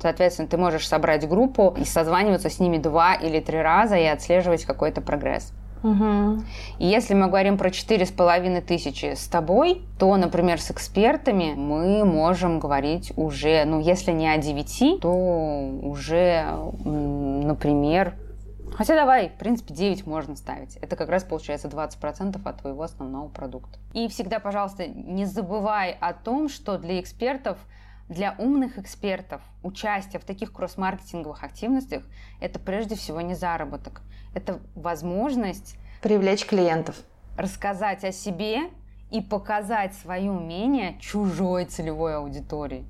[0.00, 4.64] Соответственно, ты можешь собрать группу и созваниваться с ними два или три раза и отслеживать
[4.64, 5.52] какой-то прогресс.
[5.82, 6.42] Угу.
[6.78, 11.54] И если мы говорим про четыре с половиной тысячи с тобой, то, например, с экспертами
[11.56, 15.10] мы можем говорить уже, ну, если не о девяти, то
[15.82, 16.44] уже,
[16.84, 18.14] например,
[18.72, 20.76] Хотя давай, в принципе, 9 можно ставить.
[20.76, 23.78] Это как раз получается 20% от твоего основного продукта.
[23.92, 27.58] И всегда, пожалуйста, не забывай о том, что для экспертов
[28.10, 32.02] для умных экспертов участие в таких кросс-маркетинговых активностях–
[32.40, 34.02] это прежде всего не заработок.
[34.34, 36.96] Это возможность привлечь клиентов,
[37.38, 38.62] рассказать о себе
[39.12, 42.84] и показать свои умения чужой целевой аудитории.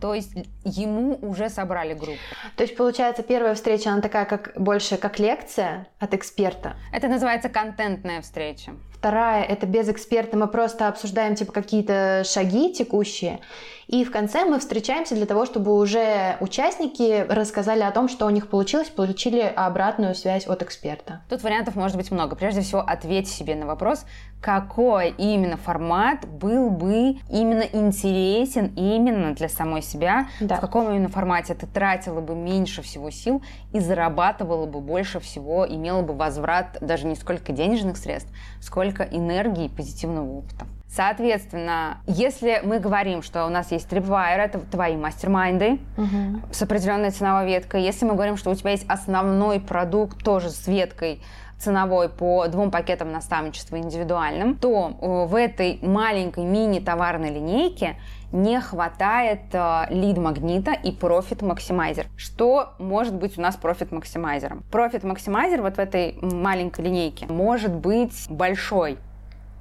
[0.00, 0.32] То есть
[0.64, 2.18] ему уже собрали группу.
[2.56, 6.76] То есть получается первая встреча, она такая как больше как лекция от эксперта.
[6.92, 8.72] Это называется контентная встреча.
[8.92, 13.40] Вторая это без эксперта мы просто обсуждаем типа какие-то шаги текущие.
[13.86, 18.30] И в конце мы встречаемся для того, чтобы уже участники рассказали о том, что у
[18.30, 21.20] них получилось, получили обратную связь от эксперта.
[21.28, 22.34] Тут вариантов может быть много.
[22.34, 24.04] Прежде всего, ответь себе на вопрос,
[24.40, 30.56] какой именно формат был бы именно интересен именно для самой себя, да.
[30.56, 35.66] в каком именно формате ты тратила бы меньше всего сил и зарабатывала бы больше всего,
[35.66, 40.66] имела бы возврат даже не сколько денежных средств, сколько энергии и позитивного опыта.
[40.88, 46.40] Соответственно, если мы говорим, что у нас есть Tripwire, это твои мастер-майнды угу.
[46.50, 47.82] с определенной ценовой веткой.
[47.82, 51.20] Если мы говорим, что у тебя есть основной продукт тоже с веткой
[51.58, 57.96] ценовой по двум пакетам наставничества индивидуальным, то э, в этой маленькой мини-товарной линейке
[58.32, 62.06] не хватает э, лид-магнита и profit maximizer.
[62.16, 64.64] Что может быть у нас profit maximizer ом?
[64.70, 68.98] Profit maximizer вот в этой маленькой линейке может быть большой,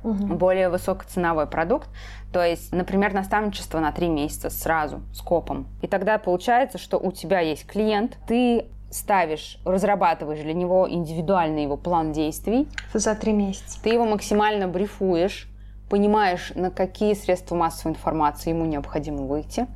[0.05, 0.35] угу.
[0.35, 1.89] более высокоценовой продукт.
[2.31, 5.67] То есть, например, наставничество на три месяца сразу, скопом.
[5.81, 11.77] И тогда получается, что у тебя есть клиент, ты ставишь, разрабатываешь для него индивидуальный его
[11.77, 12.67] план действий.
[12.93, 13.79] За три месяца.
[13.81, 15.49] Ты его максимально брифуешь,
[15.89, 19.67] понимаешь, на какие средства массовой информации ему необходимо выйти.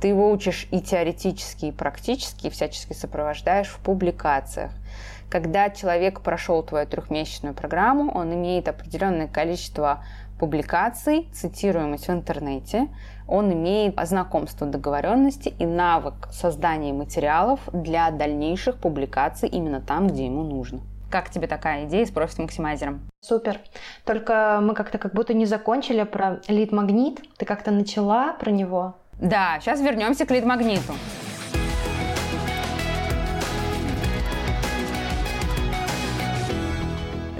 [0.00, 4.72] Ты его учишь и теоретически, и практически, и всячески сопровождаешь в публикациях.
[5.30, 10.02] Когда человек прошел твою трехмесячную программу, он имеет определенное количество
[10.40, 12.88] публикаций, цитируемость в интернете,
[13.28, 20.42] он имеет знакомство договоренности и навык создания материалов для дальнейших публикаций именно там, где ему
[20.42, 20.80] нужно.
[21.10, 23.00] Как тебе такая идея с profit maximizer ом?
[23.20, 23.60] Супер.
[24.04, 27.20] Только мы как-то как будто не закончили про лид-магнит.
[27.36, 28.94] Ты как-то начала про него?
[29.20, 30.94] Да, сейчас вернемся к лид-магниту.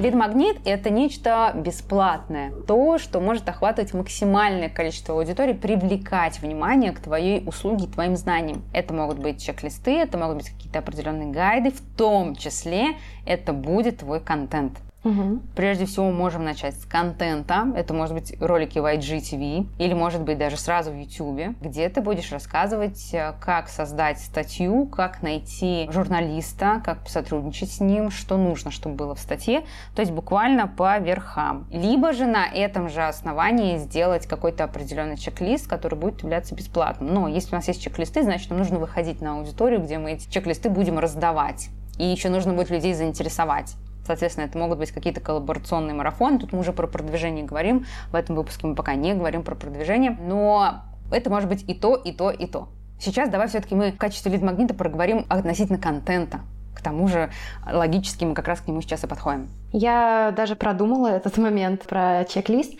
[0.00, 7.46] Лид-магнит– это нечто бесплатное, то, что может охватывать максимальное количество аудитории, привлекать внимание к твоей
[7.46, 8.62] услуге твоим знаниям.
[8.72, 12.96] Это могут быть чек-листы, это могут быть какие-то определенные гайды, в том числе
[13.26, 14.78] это будет твой контент.
[15.02, 15.40] Угу.
[15.56, 17.66] Прежде всего, можем начать с контента.
[17.74, 22.02] Это может быть ролики в IGTV или, может быть, даже сразу в YouTube, где ты
[22.02, 28.70] будешь рассказывать, э, как создать статью, как найти журналиста, как сотрудничать с ним, что нужно,
[28.70, 29.62] чтобы было в статье.
[29.94, 31.66] То есть буквально по верхам.
[31.70, 37.14] Либо же на этом же основании сделать какой-то определенный чек-лист, который будет являться бесплатным.
[37.14, 40.28] Но если у нас есть чек-листы, значит, нам нужно выходить на аудиторию, где мы эти
[40.30, 41.70] чек-листы будем раздавать.
[41.98, 43.76] И еще нужно будет людей заинтересовать.
[44.06, 46.38] Соответственно, это могут быть какие-то коллаборационные марафоны.
[46.38, 47.86] Тут мы уже про продвижение говорим.
[48.10, 50.16] В этом выпуске мы пока не говорим про продвижение.
[50.20, 50.82] Но
[51.12, 52.68] это может быть и то, и то, и то.
[52.98, 56.40] Сейчас давай все-таки мы в качестве лид-магнита проговорим относительно контента.
[56.74, 57.30] К тому же
[57.70, 59.48] логически мы как раз к нему сейчас и подходим.
[59.72, 62.74] Я даже продумала этот момент про чек-лист.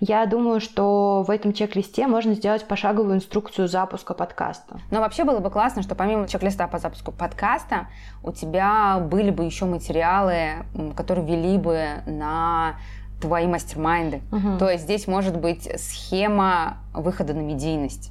[0.00, 4.80] Я думаю, что в этом чек-листе можно сделать пошаговую инструкцию запуска подкаста.
[4.90, 7.88] Но вообще было бы классно, что помимо чек-листа по запуску подкаста
[8.22, 10.64] у тебя были бы еще материалы,
[10.96, 12.76] которые вели бы на
[13.20, 14.22] твои мастер-майнды.
[14.32, 14.58] Угу.
[14.58, 18.10] То есть здесь может быть схема выхода на медийность.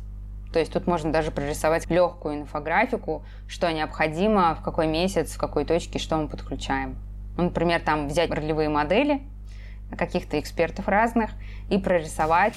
[0.54, 5.66] То есть тут можно даже прорисовать легкую инфографику, что необходимо, в какой месяц, в какой
[5.66, 6.98] точке, что мы подключаем.
[7.38, 9.22] Ну, например, там взять ролевые модели,
[9.98, 11.32] каких-то экспертов разных
[11.70, 12.56] и прорисовать.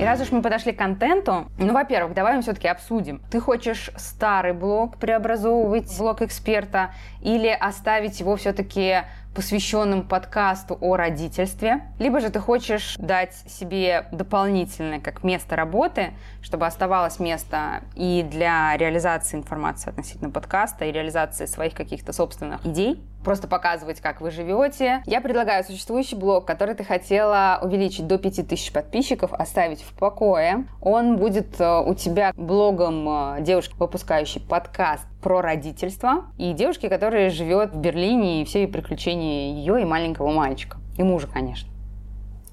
[0.00, 3.20] И раз уж мы подошли к контенту, ну, во-первых, давай мы все-таки обсудим.
[3.30, 9.02] Ты хочешь старый блог преобразовывать в блог эксперта или оставить его все-таки
[9.34, 16.66] посвященным подкасту о родительстве, либо же ты хочешь дать себе дополнительное как место работы, чтобы
[16.66, 23.48] оставалось место и для реализации информации относительно подкаста, и реализации своих каких-то собственных идей, просто
[23.48, 25.02] показывать, как вы живете.
[25.06, 30.66] Я предлагаю существующий блог, который ты хотела увеличить до 5000 подписчиков, оставить в покое.
[30.80, 37.30] Он будет э, у тебя блогом э, девушки, выпускающей подкаст про родительство, и девушки, которая
[37.30, 40.78] живет в Берлине, и все приключения ее и маленького мальчика.
[40.96, 41.70] И мужа, конечно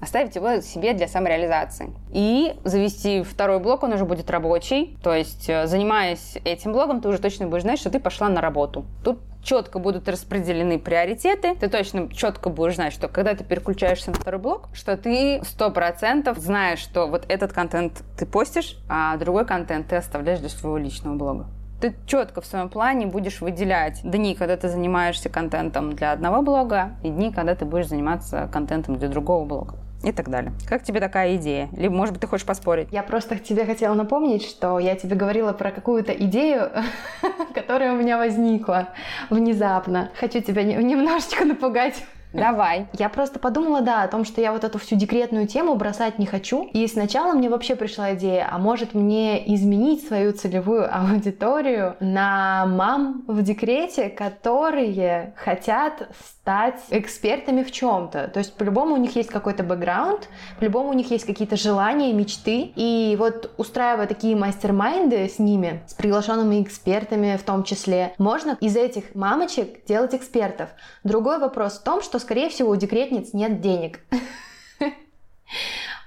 [0.00, 1.92] оставить его себе для самореализации.
[2.12, 4.96] И завести второй блок, он уже будет рабочий.
[5.02, 8.40] То есть, э, занимаясь этим блогом, ты уже точно будешь знать, что ты пошла на
[8.40, 8.84] работу.
[9.02, 11.54] Тут четко будут распределены приоритеты.
[11.54, 15.70] Ты точно четко будешь знать, что когда ты переключаешься на второй блок, что ты сто
[15.70, 20.76] процентов знаешь, что вот этот контент ты постишь, а другой контент ты оставляешь для своего
[20.76, 21.46] личного блога
[21.80, 26.96] ты четко в своем плане будешь выделять дни, когда ты занимаешься контентом для одного блога,
[27.04, 30.52] и дни, когда ты будешь заниматься контентом для другого блога и так далее.
[30.68, 31.68] Как тебе такая идея?
[31.76, 32.88] Либо, может быть, ты хочешь поспорить?
[32.92, 36.70] Я просто тебе хотела напомнить, что я тебе говорила про какую-то идею,
[37.54, 38.90] которая у меня возникла
[39.30, 40.10] внезапно.
[40.18, 42.04] Хочу тебя немножечко напугать.
[42.32, 42.88] Давай.
[42.98, 46.26] Я просто подумала, да, о том, что я вот эту всю декретную тему бросать не
[46.26, 46.68] хочу.
[46.72, 53.24] И сначала мне вообще пришла идея, а может мне изменить свою целевую аудиторию на мам
[53.26, 56.08] в декрете, которые хотят
[56.48, 58.28] стать экспертами в чем-то.
[58.28, 62.72] То есть по-любому у них есть какой-то бэкграунд, по-любому у них есть какие-то желания, мечты.
[62.74, 68.76] И вот устраивая такие мастер-майнды с ними, с приглашенными экспертами в том числе, можно из
[68.76, 70.70] этих мамочек делать экспертов.
[71.04, 74.00] Другой вопрос в том, что, скорее всего, у декретниц нет денег.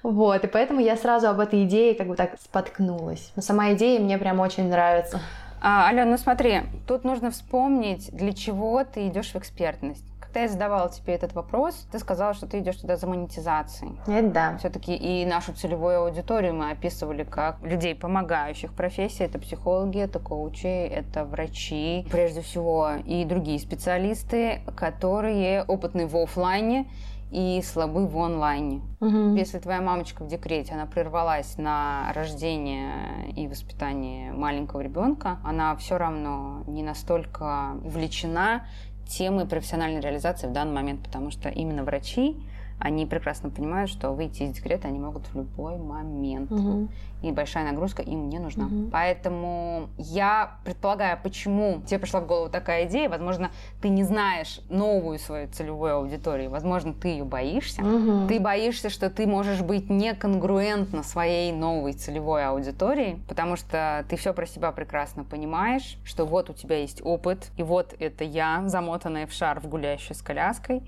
[0.03, 3.31] Вот, и поэтому я сразу об этой идее как бы так споткнулась.
[3.35, 5.21] Но сама идея мне прям очень нравится.
[5.61, 10.10] А, Ален, ну смотри, тут нужно вспомнить, для чего ты идешь в экспертность.
[10.31, 13.99] Когда я задавала тебе этот вопрос, ты сказала, что ты идешь туда за монетизацией.
[14.07, 14.57] Это да.
[14.59, 19.25] Все-таки и нашу целевую аудиторию мы описывали как людей, помогающих профессии.
[19.25, 26.87] Это психологи, это коучи, это врачи, прежде всего, и другие специалисты, которые опытны в офлайне
[27.31, 28.81] и слабы в онлайне.
[28.99, 29.35] Угу.
[29.35, 35.97] Если твоя мамочка в декрете, она прервалась на рождение и воспитание маленького ребенка, она все
[35.97, 38.65] равно не настолько увлечена
[39.11, 42.35] темой профессиональной реализации в данный момент, потому что именно врачи
[42.81, 46.51] они прекрасно понимают, что выйти из декрета они могут в любой момент.
[46.51, 46.89] Угу.
[47.21, 48.65] И большая нагрузка им не нужна.
[48.65, 48.89] Угу.
[48.91, 53.07] Поэтому я предполагаю, почему тебе пришла в голову такая идея.
[53.07, 53.51] Возможно,
[53.83, 56.49] ты не знаешь новую свою целевую аудиторию.
[56.49, 57.83] Возможно, ты ее боишься.
[57.83, 58.27] Угу.
[58.27, 64.33] Ты боишься, что ты можешь быть неконгруентна своей новой целевой аудитории, потому что ты все
[64.33, 69.27] про себя прекрасно понимаешь, что вот у тебя есть опыт, и вот это я, замотанная
[69.27, 70.81] в шарф, гуляющая с коляской.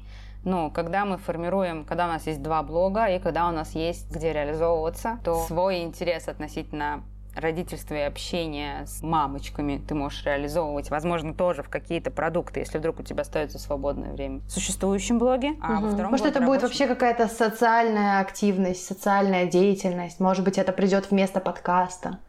[0.44, 4.10] Но когда мы формируем, когда у нас есть два блога и когда у нас есть
[4.12, 7.04] где реализовываться, то свой интерес относительно
[7.36, 13.00] родительства и общения с мамочками ты можешь реализовывать, возможно, тоже в какие-то продукты, если вдруг
[13.00, 15.88] у тебя остается свободное время в существующем блоге, а угу.
[15.88, 20.20] во втором Может, это будет вообще какая-то социальная активность, социальная деятельность.
[20.20, 22.20] Может быть, это придет вместо подкаста.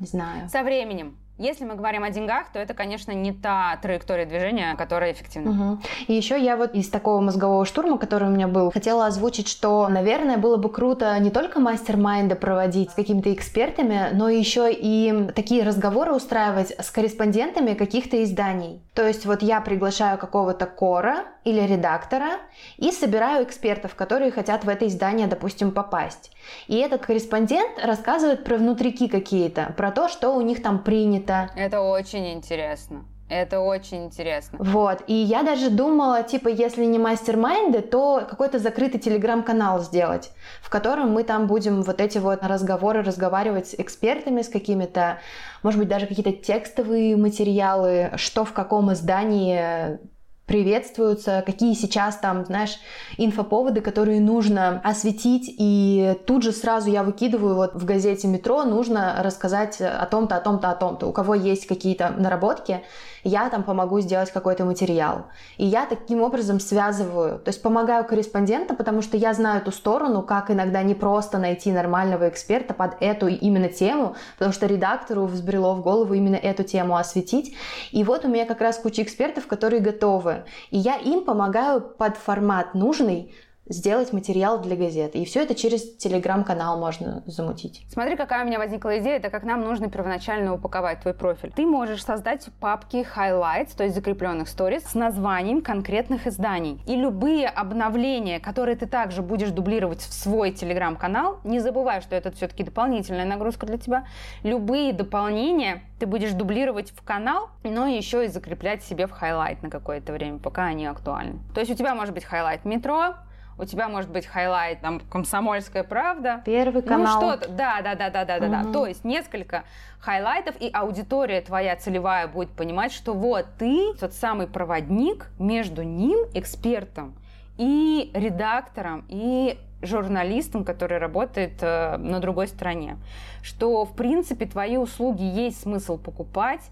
[0.00, 0.48] Не знаю.
[0.48, 1.16] Со временем.
[1.36, 5.72] Если мы говорим о деньгах, то это, конечно, не та траектория движения, которая эффективна.
[5.72, 5.82] Угу.
[6.06, 9.88] И еще я вот из такого мозгового штурма, который у меня был, хотела озвучить, что,
[9.88, 15.64] наверное, было бы круто не только мастер-майнды проводить с какими-то экспертами, но еще и такие
[15.64, 18.80] разговоры устраивать с корреспондентами каких-то изданий.
[18.94, 22.38] То есть вот я приглашаю какого-то кора или редактора
[22.76, 26.30] и собираю экспертов, которые хотят в это издание, допустим, попасть.
[26.66, 31.50] И этот корреспондент рассказывает про внутрики какие-то, про то, что у них там принято.
[31.56, 33.04] Это очень интересно.
[33.30, 34.58] Это очень интересно.
[34.60, 35.02] Вот.
[35.06, 40.30] И я даже думала, типа, если не мастер-майнды, то какой-то закрытый телеграм-канал сделать,
[40.60, 45.20] в котором мы там будем вот эти вот разговоры разговаривать с экспертами, с какими-то,
[45.62, 49.98] может быть, даже какие-то текстовые материалы, что в каком издании
[50.46, 52.78] приветствуются, какие сейчас там, знаешь,
[53.16, 59.16] инфоповоды, которые нужно осветить, и тут же сразу я выкидываю вот в газете «Метро» нужно
[59.20, 61.06] рассказать о том-то, о том-то, о том-то.
[61.06, 62.82] У кого есть какие-то наработки,
[63.24, 65.26] я там помогу сделать какой-то материал.
[65.56, 70.22] И я таким образом связываю, то есть помогаю корреспонденту, потому что я знаю эту сторону,
[70.22, 75.74] как иногда не просто найти нормального эксперта под эту именно тему, потому что редактору взбрело
[75.74, 77.56] в голову именно эту тему осветить.
[77.90, 80.44] И вот у меня как раз куча экспертов, которые готовы.
[80.70, 83.32] И я им помогаю под формат нужный,
[83.66, 85.18] сделать материал для газеты.
[85.18, 87.86] И все это через телеграм-канал можно замутить.
[87.88, 91.52] Смотри, какая у меня возникла идея, это как нам нужно первоначально упаковать твой профиль.
[91.54, 96.80] Ты можешь создать папки highlights, то есть закрепленных сториз, с названием конкретных изданий.
[96.86, 102.30] И любые обновления, которые ты также будешь дублировать в свой телеграм-канал, не забывай, что это
[102.32, 104.06] все-таки дополнительная нагрузка для тебя,
[104.42, 109.70] любые дополнения ты будешь дублировать в канал, но еще и закреплять себе в highlight на
[109.70, 111.38] какое-то время, пока они актуальны.
[111.54, 113.14] То есть у тебя может быть highlight метро,
[113.58, 116.42] у тебя может быть highlight, там, «Комсомольская правда».
[116.44, 117.20] Первый ну, канал.
[117.20, 118.72] Ну, что-то, да, да, да, да, да, да, да.
[118.72, 119.64] То есть несколько
[120.00, 125.82] highlight ов, и аудитория твоя целевая будет понимать, что вот ты тот самый проводник между
[125.82, 127.14] ним, экспертом,
[127.56, 132.96] и редактором, и журналистом, который работает э, на другой стороне.
[133.42, 136.62] Что, в принципе, твои услуги есть смысл покупать,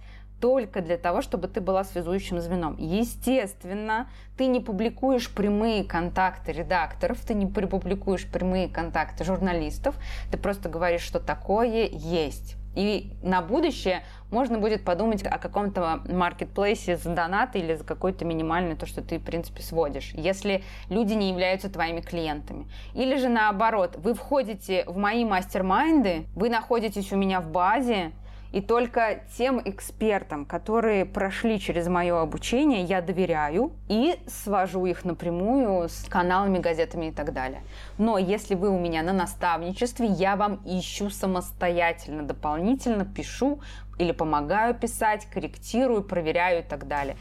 [0.43, 2.75] только для того, чтобы ты была связующим звеном.
[2.77, 9.95] Естественно, ты не публикуешь прямые контакты редакторов, ты не публикуешь прямые контакты журналистов,
[10.33, 12.57] ты просто говоришь, что такое есть.
[12.75, 18.75] И на будущее можно будет подумать о каком-то маркетплейсе за донат или за какой-то минимальный,
[18.75, 22.67] то, что ты, в принципе, сводишь, если люди не являются твоими клиентами.
[22.95, 28.11] Или же наоборот, вы входите в мои мастер-майнды, вы находитесь у меня в базе,
[28.53, 35.89] и только тем экспертам, которые прошли через мое обучение, я доверяю и свожу их напрямую
[35.89, 37.63] с каналами, газетами и так далее.
[37.99, 43.61] Но если вы у меня на наставничестве, я вам ищу самостоятельно, дополнительно пишу
[43.99, 47.17] или помогаю писать, корректирую, проверяю и так далее.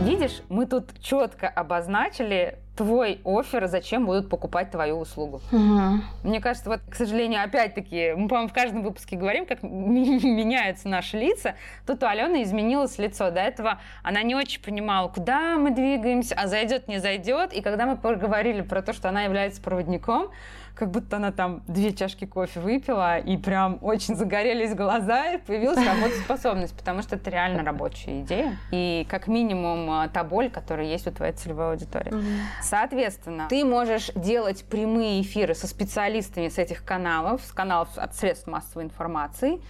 [0.00, 5.40] Видишь, мы тут четко обозначили твой офер, зачем будут покупать твою услугу.
[5.50, 6.02] Угу.
[6.24, 11.16] Мне кажется, вот, к сожалению, опять-таки, мы, по-моему, в каждом выпуске говорим, как меняются наши
[11.16, 11.54] лица.
[11.86, 13.30] Тут у Алены изменилось лицо.
[13.30, 17.54] До этого она не очень понимала, куда мы двигаемся, а зайдет, не зайдет.
[17.54, 20.30] И когда мы поговорили про то, что она является проводником,
[20.76, 25.78] как будто она там две чашки кофе выпила, и прям очень загорелись глаза, и появилась
[25.78, 28.58] работоспособность, потому что это реально рабочая идея.
[28.70, 32.12] И как минимум а, та боль, которая есть у твоей целевой аудитории.
[32.60, 38.46] Соответственно, ты можешь делать прямые эфиры со специалистами с этих каналов, с каналов от средств
[38.46, 39.60] массовой информации,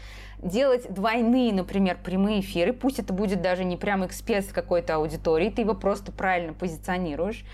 [0.42, 5.62] делать двойные, например, прямые эфиры, пусть это будет даже не прям эксперт какой-то аудитории, ты
[5.62, 7.44] его просто правильно позиционируешь,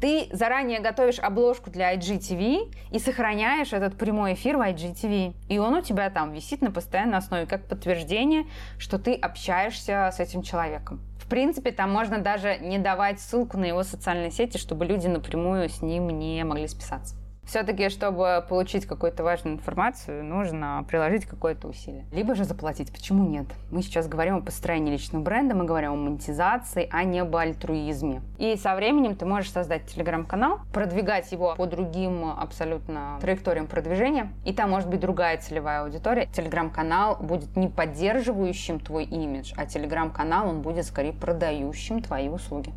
[0.00, 5.34] ты заранее готовишь обложку для IGTV и сохраняешь этот прямой эфир в IGTV.
[5.48, 8.44] И он у тебя там висит на постоянной основе, как подтверждение,
[8.78, 11.00] что ты общаешься с этим человеком.
[11.18, 15.68] В принципе, там можно даже не давать ссылку на его социальные сети, чтобы люди напрямую
[15.70, 17.16] с ним не могли списаться.
[17.46, 22.06] Все-таки, чтобы получить какую-то важную информацию, нужно приложить какое-то усилие.
[22.12, 22.90] Либо же заплатить.
[22.90, 23.46] Почему нет?
[23.70, 28.22] Мы сейчас говорим о построении личного бренда, мы говорим о монетизации, а не об альтруизме.
[28.38, 34.52] И со временем ты можешь создать телеграм-канал, продвигать его по другим абсолютно траекториям продвижения, и
[34.52, 36.26] там может быть другая целевая аудитория.
[36.26, 42.72] Телеграм-канал будет не поддерживающим твой имидж, а телеграм-канал он будет скорее продающим твои услуги.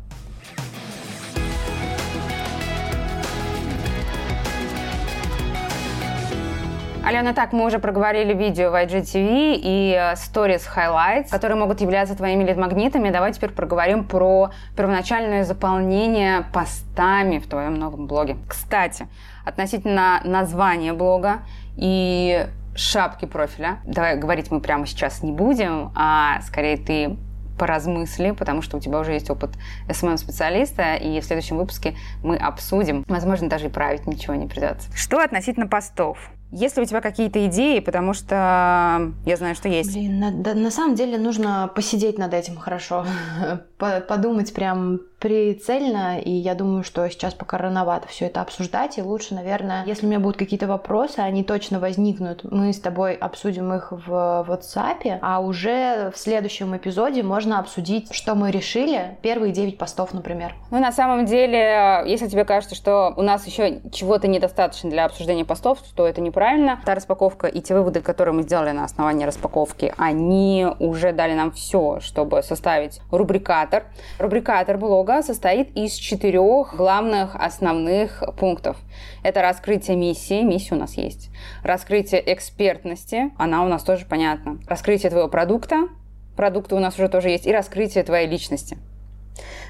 [7.08, 12.14] Алена, так, мы уже проговорили видео в IGTV и э, Stories Highlights, которые могут являться
[12.14, 13.08] твоими лид-магнитами.
[13.08, 18.36] Давай теперь проговорим про первоначальное заполнение постами в твоем новом блоге.
[18.46, 19.08] Кстати,
[19.46, 21.38] относительно названия блога
[21.78, 22.46] и
[22.76, 27.16] шапки профиля, давай говорить мы прямо сейчас не будем, а скорее ты
[27.58, 29.52] поразмысли, потому что у тебя уже есть опыт
[29.90, 33.02] SMM-специалиста, и в следующем выпуске мы обсудим.
[33.08, 34.94] Возможно, даже и править ничего не придется.
[34.94, 36.18] Что относительно постов?
[36.50, 39.92] Есть ли у тебя какие-то идеи, потому что я знаю, что есть.
[39.92, 43.04] Блин, на, на самом деле нужно посидеть над этим хорошо,
[43.78, 49.34] подумать прям прицельно, и я думаю, что сейчас пока рановато все это обсуждать, и лучше,
[49.34, 53.90] наверное, если у меня будут какие-то вопросы, они точно возникнут, мы с тобой обсудим их
[53.90, 60.14] в WhatsApp, а уже в следующем эпизоде можно обсудить, что мы решили, первые 9 постов,
[60.14, 60.54] например.
[60.70, 65.44] Ну, на самом деле, если тебе кажется, что у нас еще чего-то недостаточно для обсуждения
[65.44, 66.78] постов, то это не неправильно.
[66.84, 71.50] Та распаковка и те выводы, которые мы сделали на основании распаковки, они уже дали нам
[71.50, 73.84] все, чтобы составить рубрикатор.
[74.18, 78.76] Рубрикатор блога состоит из четырех главных основных пунктов.
[79.22, 81.30] Это раскрытие миссии, миссия у нас есть.
[81.62, 84.58] Раскрытие экспертности, она у нас тоже понятна.
[84.68, 85.88] Раскрытие твоего продукта,
[86.36, 88.78] продукты у нас уже тоже есть, и раскрытие твоей личности.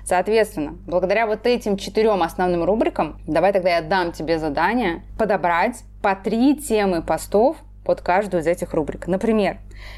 [0.04, 6.14] Соответственно, благодаря вот этим четырем основным рубрикам, давай тогда я дам тебе задание подобрать по
[6.14, 7.56] три темы постов
[7.88, 9.06] под каждую из этих рубрик.
[9.06, 9.56] Например,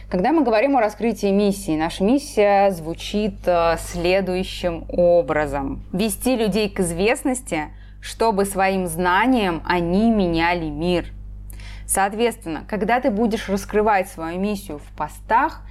[0.09, 5.83] когда мы говорим о раскрытии миссии, наша миссия звучит э, следующим образом.
[5.93, 7.65] Вести людей к известности,
[8.01, 11.07] чтобы своим знанием они меняли мир.
[11.85, 15.63] Соответственно, когда ты будешь раскрывать свою миссию в постах,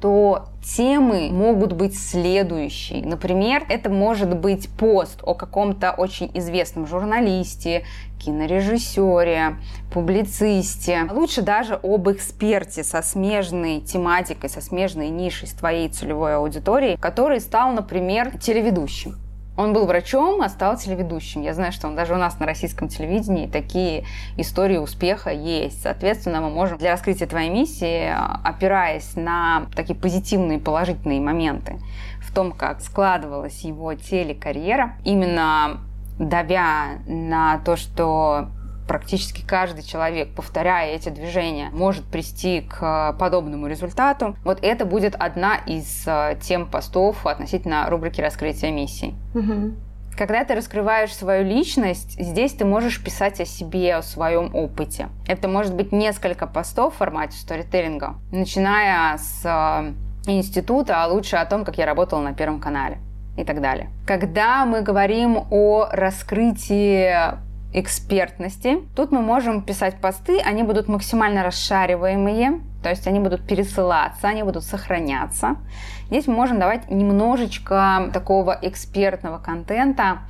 [0.00, 3.04] то темы могут быть следующие.
[3.04, 7.84] Например, это может быть пост о каком-то очень известном журналисте,
[8.18, 9.56] кинорежиссере,
[9.92, 11.08] публицисте.
[11.10, 17.40] Лучше даже об эксперте со смежной тематикой, со смежной нишей с твоей целевой аудиторией, который
[17.40, 19.16] стал, например, телеведущим.
[19.58, 21.42] Он был врачом, а стал телеведущим.
[21.42, 24.04] Я знаю, что он даже у нас на российском телевидении такие
[24.36, 25.82] истории успеха есть.
[25.82, 28.08] Соответственно, мы можем для раскрытия твоей миссии,
[28.44, 31.80] опираясь на такие позитивные, положительные моменты
[32.20, 35.80] в том, как складывалась его телекарьера, именно
[36.20, 38.50] давя на то, что
[38.88, 44.36] практически каждый человек, повторяя эти движения, может прийти к подобному результату.
[44.44, 49.14] Вот это будет одна из э, тем постов относительно рубрики раскрытия миссий.
[49.34, 49.74] Угу.
[50.16, 55.10] Когда ты раскрываешь свою личность, здесь ты можешь писать о себе, о своем опыте.
[55.28, 59.92] Это может быть несколько постов в формате сторителлинга, начиная с э,
[60.28, 62.98] института, а лучше о том, как я работала на Первом канале
[63.36, 63.90] и так далее.
[64.06, 68.78] Когда мы говорим о раскрытии экспертности.
[68.96, 74.42] Тут мы можем писать посты, они будут максимально расшариваемые, то есть они будут пересылаться, они
[74.42, 75.56] будут сохраняться.
[76.06, 80.20] Здесь мы можем давать немножечко такого экспертного контента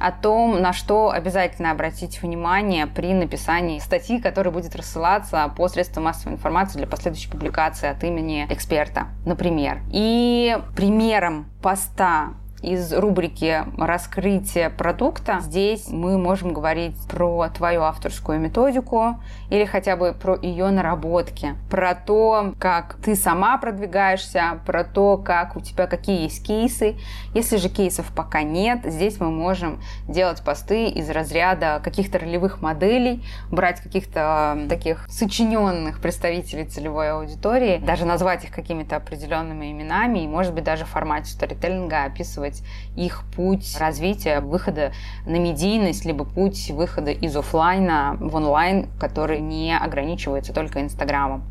[0.00, 6.04] о том, на что обязательно обратить внимание при написании статьи, которая будет рассылаться по средствам
[6.04, 9.82] массовой информации для последующей публикации от имени эксперта, например.
[9.92, 12.30] И примером поста
[12.62, 15.38] из рубрики «Раскрытие продукта».
[15.40, 19.16] Здесь мы можем говорить про твою авторскую методику
[19.48, 25.56] или хотя бы про ее наработки, про то, как ты сама продвигаешься, про то, как
[25.56, 26.96] у тебя какие есть кейсы.
[27.34, 33.24] Если же кейсов пока нет, здесь мы можем делать посты из разряда каких-то ролевых моделей,
[33.50, 40.52] брать каких-то таких сочиненных представителей целевой аудитории, даже назвать их какими-то определенными именами и, может
[40.54, 42.49] быть, даже в формате сторителлинга описывать
[42.96, 44.92] их путь развития, выхода
[45.26, 51.42] на медийность, либо путь выхода из офлайна в онлайн, который не ограничивается только Инстаграмом.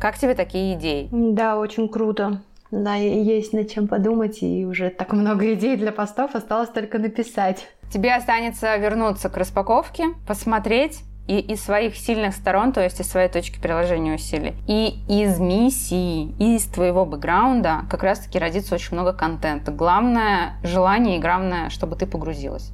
[0.00, 1.08] Как тебе такие идеи?
[1.12, 2.40] Да, очень круто.
[2.70, 7.66] Да, есть над чем подумать, и уже так много идей для постов осталось только написать.
[7.92, 11.00] Тебе останется вернуться к распаковке, посмотреть,
[11.30, 16.34] и из своих сильных сторон, то есть из своей точки приложения усилий, и из миссии,
[16.40, 19.70] и из твоего бэкграунда как раз-таки родится очень много контента.
[19.70, 22.72] Главное желание и главное, чтобы ты погрузилась.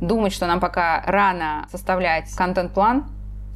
[0.00, 3.06] Думать, что нам пока рано составлять контент-план,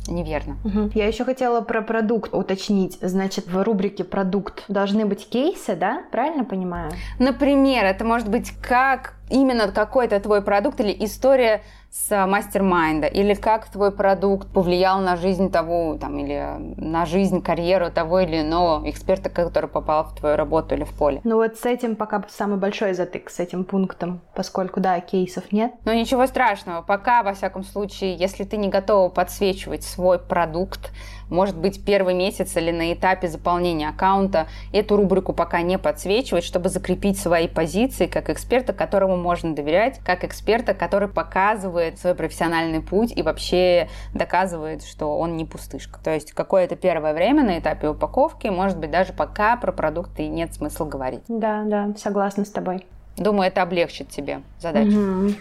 [0.09, 0.57] неверно.
[0.65, 0.91] Угу.
[0.95, 2.99] Я еще хотела про продукт уточнить.
[3.01, 6.03] Значит, в рубрике продукт должны быть кейсы, да?
[6.11, 6.91] Правильно понимаю?
[7.21, 13.67] Например, это может быть как именно какой-то твой продукт или история с мастер-майнда, или как
[13.69, 19.29] твой продукт повлиял на жизнь того, там, или на жизнь, карьеру того или иного эксперта,
[19.29, 21.21] который попал в твою работу или в поле.
[21.25, 25.73] Ну вот с этим пока самый большой затык, с этим пунктом, поскольку, да, кейсов нет.
[25.85, 30.93] Ну ничего страшного, пока, во всяком случае, если ты не готова подсвечивать свой продукт,
[31.31, 36.69] может быть, первый месяц или на этапе заполнения аккаунта эту рубрику пока не подсвечивать, чтобы
[36.69, 43.13] закрепить свои позиции как эксперта, которому можно доверять, как эксперта, который показывает свой профессиональный путь
[43.17, 46.01] и вообще доказывает, что он не пустышка.
[46.03, 50.55] То есть какое-то первое время на этапе упаковки, может быть, даже пока про продукты нет
[50.55, 51.23] смысла говорить.
[51.29, 52.85] Да, да, согласна с тобой.
[53.17, 54.99] Думаю, это облегчит тебе задачу.
[54.99, 55.35] Угу.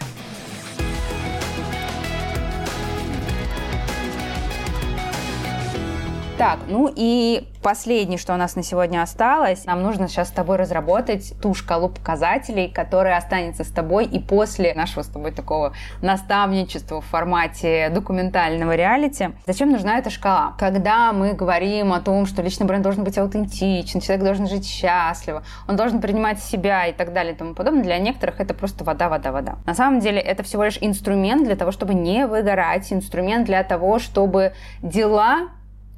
[6.39, 10.55] Так, ну и последнее, что у нас на сегодня осталось, нам нужно сейчас с тобой
[10.55, 17.01] разработать ту шкалу показателей, которая останется с тобой и после нашего с тобой такого наставничества
[17.01, 19.31] в формате документального реалити.
[19.47, 20.53] Зачем нужна эта шкала?
[20.57, 25.43] Когда мы говорим о том, что личный бренд должен быть аутентичен, человек должен жить счастливо,
[25.67, 29.09] он должен принимать себя и так далее и тому подобное, для некоторых это просто вода,
[29.09, 29.57] вода, вода.
[29.65, 33.99] На самом деле это всего лишь инструмент для того, чтобы не выгорать, инструмент для того,
[33.99, 35.49] чтобы дела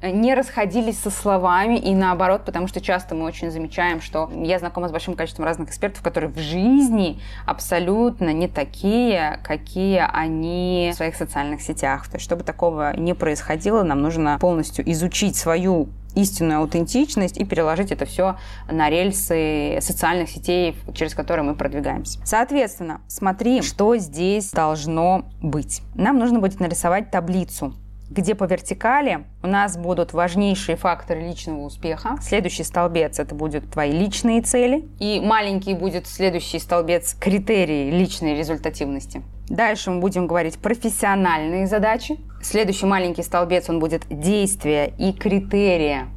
[0.02, 4.88] не расходились со словами и наоборот, потому что часто мы очень замечаем, что я знакома
[4.88, 11.14] с большим количеством разных экспертов, которые в жизни абсолютно не такие, какие они в своих
[11.14, 12.08] социальных сетях.
[12.08, 17.90] То есть, чтобы такого не происходило, нам нужно полностью изучить свою истинную аутентичность и переложить
[17.90, 18.36] это все
[18.70, 22.20] на рельсы социальных сетей, через которые мы продвигаемся.
[22.24, 25.82] Соответственно, смотри, что здесь должно быть.
[25.94, 27.74] Нам нужно будет нарисовать таблицу
[28.12, 32.16] где по вертикали у нас будут важнейшие факторы личного успеха.
[32.20, 34.84] Следующий столбец это будут твои личные цели.
[34.98, 39.22] И маленький будет следующий столбец критерии личной результативности.
[39.48, 42.18] Дальше мы будем говорить профессиональные задачи.
[42.42, 46.08] Следующий маленький столбец он будет действия и критерия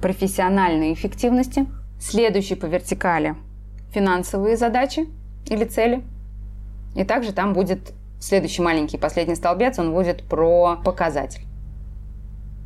[0.00, 1.66] профессиональной эффективности.
[2.00, 3.34] Следующий по вертикали
[3.92, 5.08] финансовые задачи
[5.46, 6.04] или цели.
[6.94, 11.42] И также там будет Следующий маленький, последний столбец, он будет про показатель.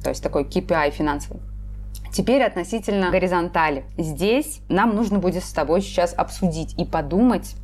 [0.03, 1.41] То есть такой KPI финансовый.
[2.13, 3.85] Теперь относительно горизонтали.
[3.97, 7.55] Здесь нам нужно будет с тобой сейчас обсудить и подумать,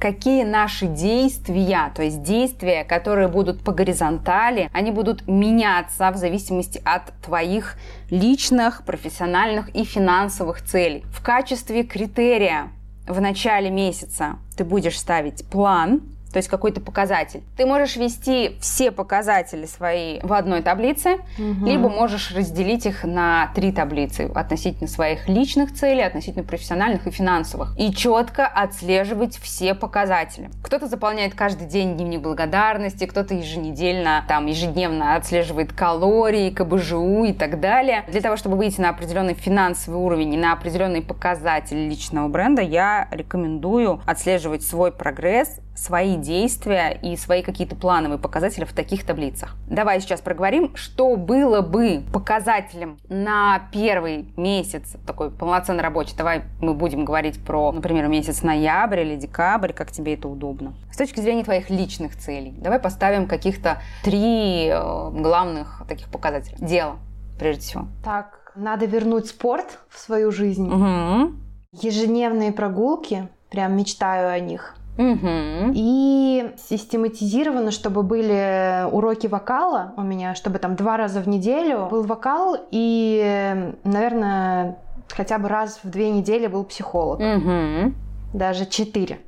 [0.00, 6.82] какие наши действия, то есть действия, которые будут по горизонтали, они будут меняться в зависимости
[6.84, 7.76] от твоих
[8.10, 11.04] личных, профессиональных и финансовых целей.
[11.12, 12.72] В качестве критерия
[13.06, 16.02] в начале месяца ты будешь ставить план,
[16.34, 17.44] то есть какой-то показатель.
[17.56, 21.64] Ты можешь вести все показатели свои в одной таблице, угу.
[21.64, 27.78] либо можешь разделить их на три таблицы относительно своих личных целей, относительно профессиональных и финансовых.
[27.78, 30.50] И четко отслеживать все показатели.
[30.64, 37.60] Кто-то заполняет каждый день дневник благодарности, кто-то еженедельно, там, ежедневно отслеживает калории, КБЖУ и так
[37.60, 38.02] далее.
[38.08, 43.06] Для того, чтобы выйти на определенный финансовый уровень и на определенный показатель личного бренда, я
[43.12, 49.56] рекомендую отслеживать свой прогресс свои действия и свои какие-то плановые показатели в таких таблицах.
[49.68, 56.14] Давай сейчас проговорим, что было бы показателем на первый месяц такой полноценный рабочий.
[56.16, 60.74] Давай мы будем говорить про, например, месяц ноябрь или декабрь, как тебе это удобно.
[60.92, 66.56] С точки зрения твоих личных целей, давай поставим каких-то три э, главных таких показателя.
[66.58, 66.96] Дело,
[67.38, 67.88] прежде всего.
[68.04, 70.68] Так, надо вернуть спорт в свою жизнь.
[70.68, 71.32] Угу.
[71.72, 74.74] Ежедневные прогулки Прям мечтаю о них.
[74.96, 75.72] Угу.
[75.74, 82.04] И систематизировано, чтобы были уроки вокала у меня, чтобы там два раза в неделю был
[82.04, 84.78] вокал и, наверное,
[85.10, 87.20] хотя бы раз в две недели был психолог.
[87.20, 87.92] Угу.
[88.34, 89.20] Даже четыре.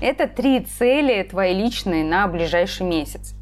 [0.00, 3.34] Это три цели твои личные на ближайший месяц.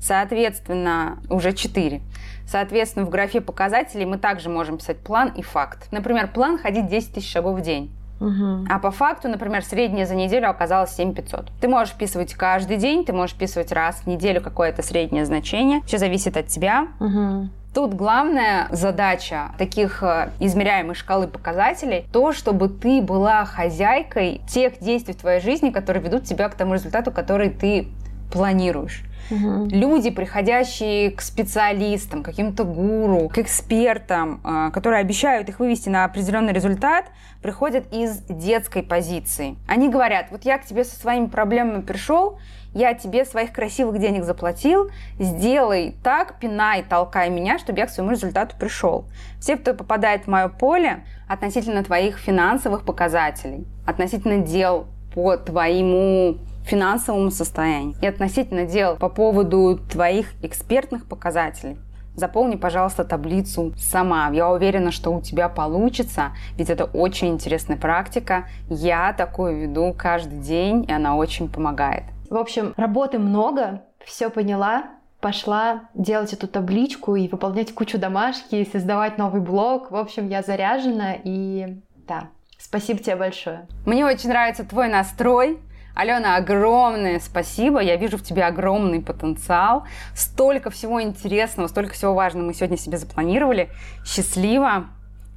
[0.00, 2.02] Соответственно, уже четыре.
[2.46, 5.88] Соответственно, в графе показателей мы также можем писать план и факт.
[5.90, 7.92] Например, план ходить 10 тысяч шагов в день.
[8.20, 8.66] Угу.
[8.68, 11.50] А по факту, например, средняя за неделю оказалась 7500.
[11.60, 15.82] Ты можешь вписывать каждый день, ты можешь вписывать раз в неделю какое-то среднее значение.
[15.86, 16.88] Все зависит от тебя.
[17.00, 17.48] Угу.
[17.74, 25.14] Тут главная задача таких э, измеряемой шкалы показателей то, чтобы ты была хозяйкой тех действий
[25.14, 27.88] в твоей жизни, которые ведут тебя к тому результату, который ты
[28.32, 29.04] планируешь.
[29.30, 36.52] Люди, приходящие к специалистам, каким-то гуру, к экспертам, э, которые обещают их вывести на определенный
[36.52, 37.06] результат,
[37.42, 39.56] приходят из детской позиции.
[39.66, 42.38] Они говорят, вот я к тебе со своими проблемами пришел,
[42.74, 48.12] я тебе своих красивых денег заплатил, сделай так, пинай, толкай меня, чтобы я к своему
[48.12, 49.06] результату пришел.
[49.40, 56.38] Все, кто попадает в мое поле относительно твоих финансовых показателей, относительно дел по твоему
[56.68, 61.78] финансовому состоянию и относительно дел по поводу твоих экспертных показателей,
[62.14, 64.30] заполни, пожалуйста, таблицу сама.
[64.32, 68.48] Я уверена, что у тебя получится, ведь это очень интересная практика.
[68.68, 72.04] Я такую веду каждый день, и она очень помогает.
[72.28, 74.90] В общем, работы много, все поняла,
[75.20, 79.90] пошла делать эту табличку и выполнять кучу домашки, и создавать новый блог.
[79.90, 83.66] В общем, я заряжена и да, спасибо тебе большое.
[83.86, 85.58] Мне очень нравится твой настрой,
[85.94, 87.80] Алена, огромное спасибо.
[87.80, 89.84] Я вижу в тебе огромный потенциал.
[90.14, 93.70] Столько всего интересного, столько всего важного мы сегодня себе запланировали.
[94.04, 94.86] Счастливо.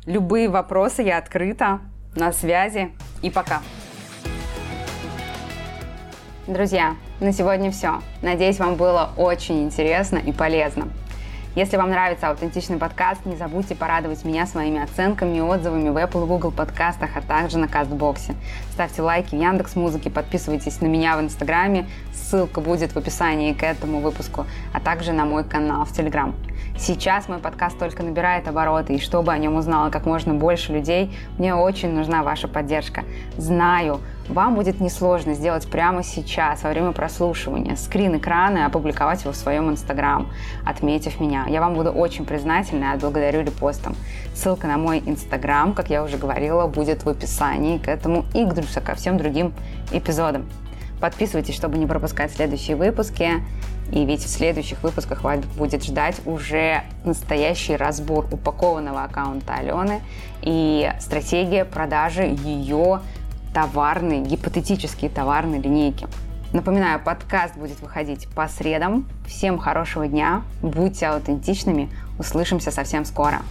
[0.05, 1.79] Любые вопросы я открыта.
[2.15, 2.91] На связи.
[3.21, 3.61] И пока.
[6.47, 8.01] Друзья, на сегодня все.
[8.21, 10.89] Надеюсь, вам было очень интересно и полезно.
[11.53, 16.23] Если вам нравится аутентичный подкаст, не забудьте порадовать меня своими оценками и отзывами в Apple
[16.23, 18.35] и Google подкастах, а также на Кастбоксе.
[18.71, 23.63] Ставьте лайки в Яндекс Музыке, подписывайтесь на меня в Инстаграме, ссылка будет в описании к
[23.63, 26.33] этому выпуску, а также на мой канал в Телеграм.
[26.77, 31.13] Сейчас мой подкаст только набирает обороты, и чтобы о нем узнало как можно больше людей,
[31.37, 33.03] мне очень нужна ваша поддержка.
[33.35, 33.99] Знаю,
[34.31, 39.35] вам будет несложно сделать прямо сейчас, во время прослушивания, скрин экрана и опубликовать его в
[39.35, 40.29] своем Инстаграм,
[40.65, 41.45] отметив меня.
[41.47, 43.95] Я вам буду очень признательна и отблагодарю репостом.
[44.33, 48.81] Ссылка на мой Инстаграм, как я уже говорила, будет в описании к этому и к,
[48.83, 49.53] ко всем другим
[49.91, 50.45] эпизодам.
[51.01, 53.43] Подписывайтесь, чтобы не пропускать следующие выпуски.
[53.91, 59.99] И ведь в следующих выпусках вас будет ждать уже настоящий разбор упакованного аккаунта Алены
[60.41, 63.01] и стратегия продажи ее
[63.53, 66.07] товарной, гипотетические товарной линейки.
[66.53, 69.07] Напоминаю, подкаст будет выходить по средам.
[69.25, 71.89] Всем хорошего дня, будьте аутентичными,
[72.19, 73.41] услышимся совсем скоро.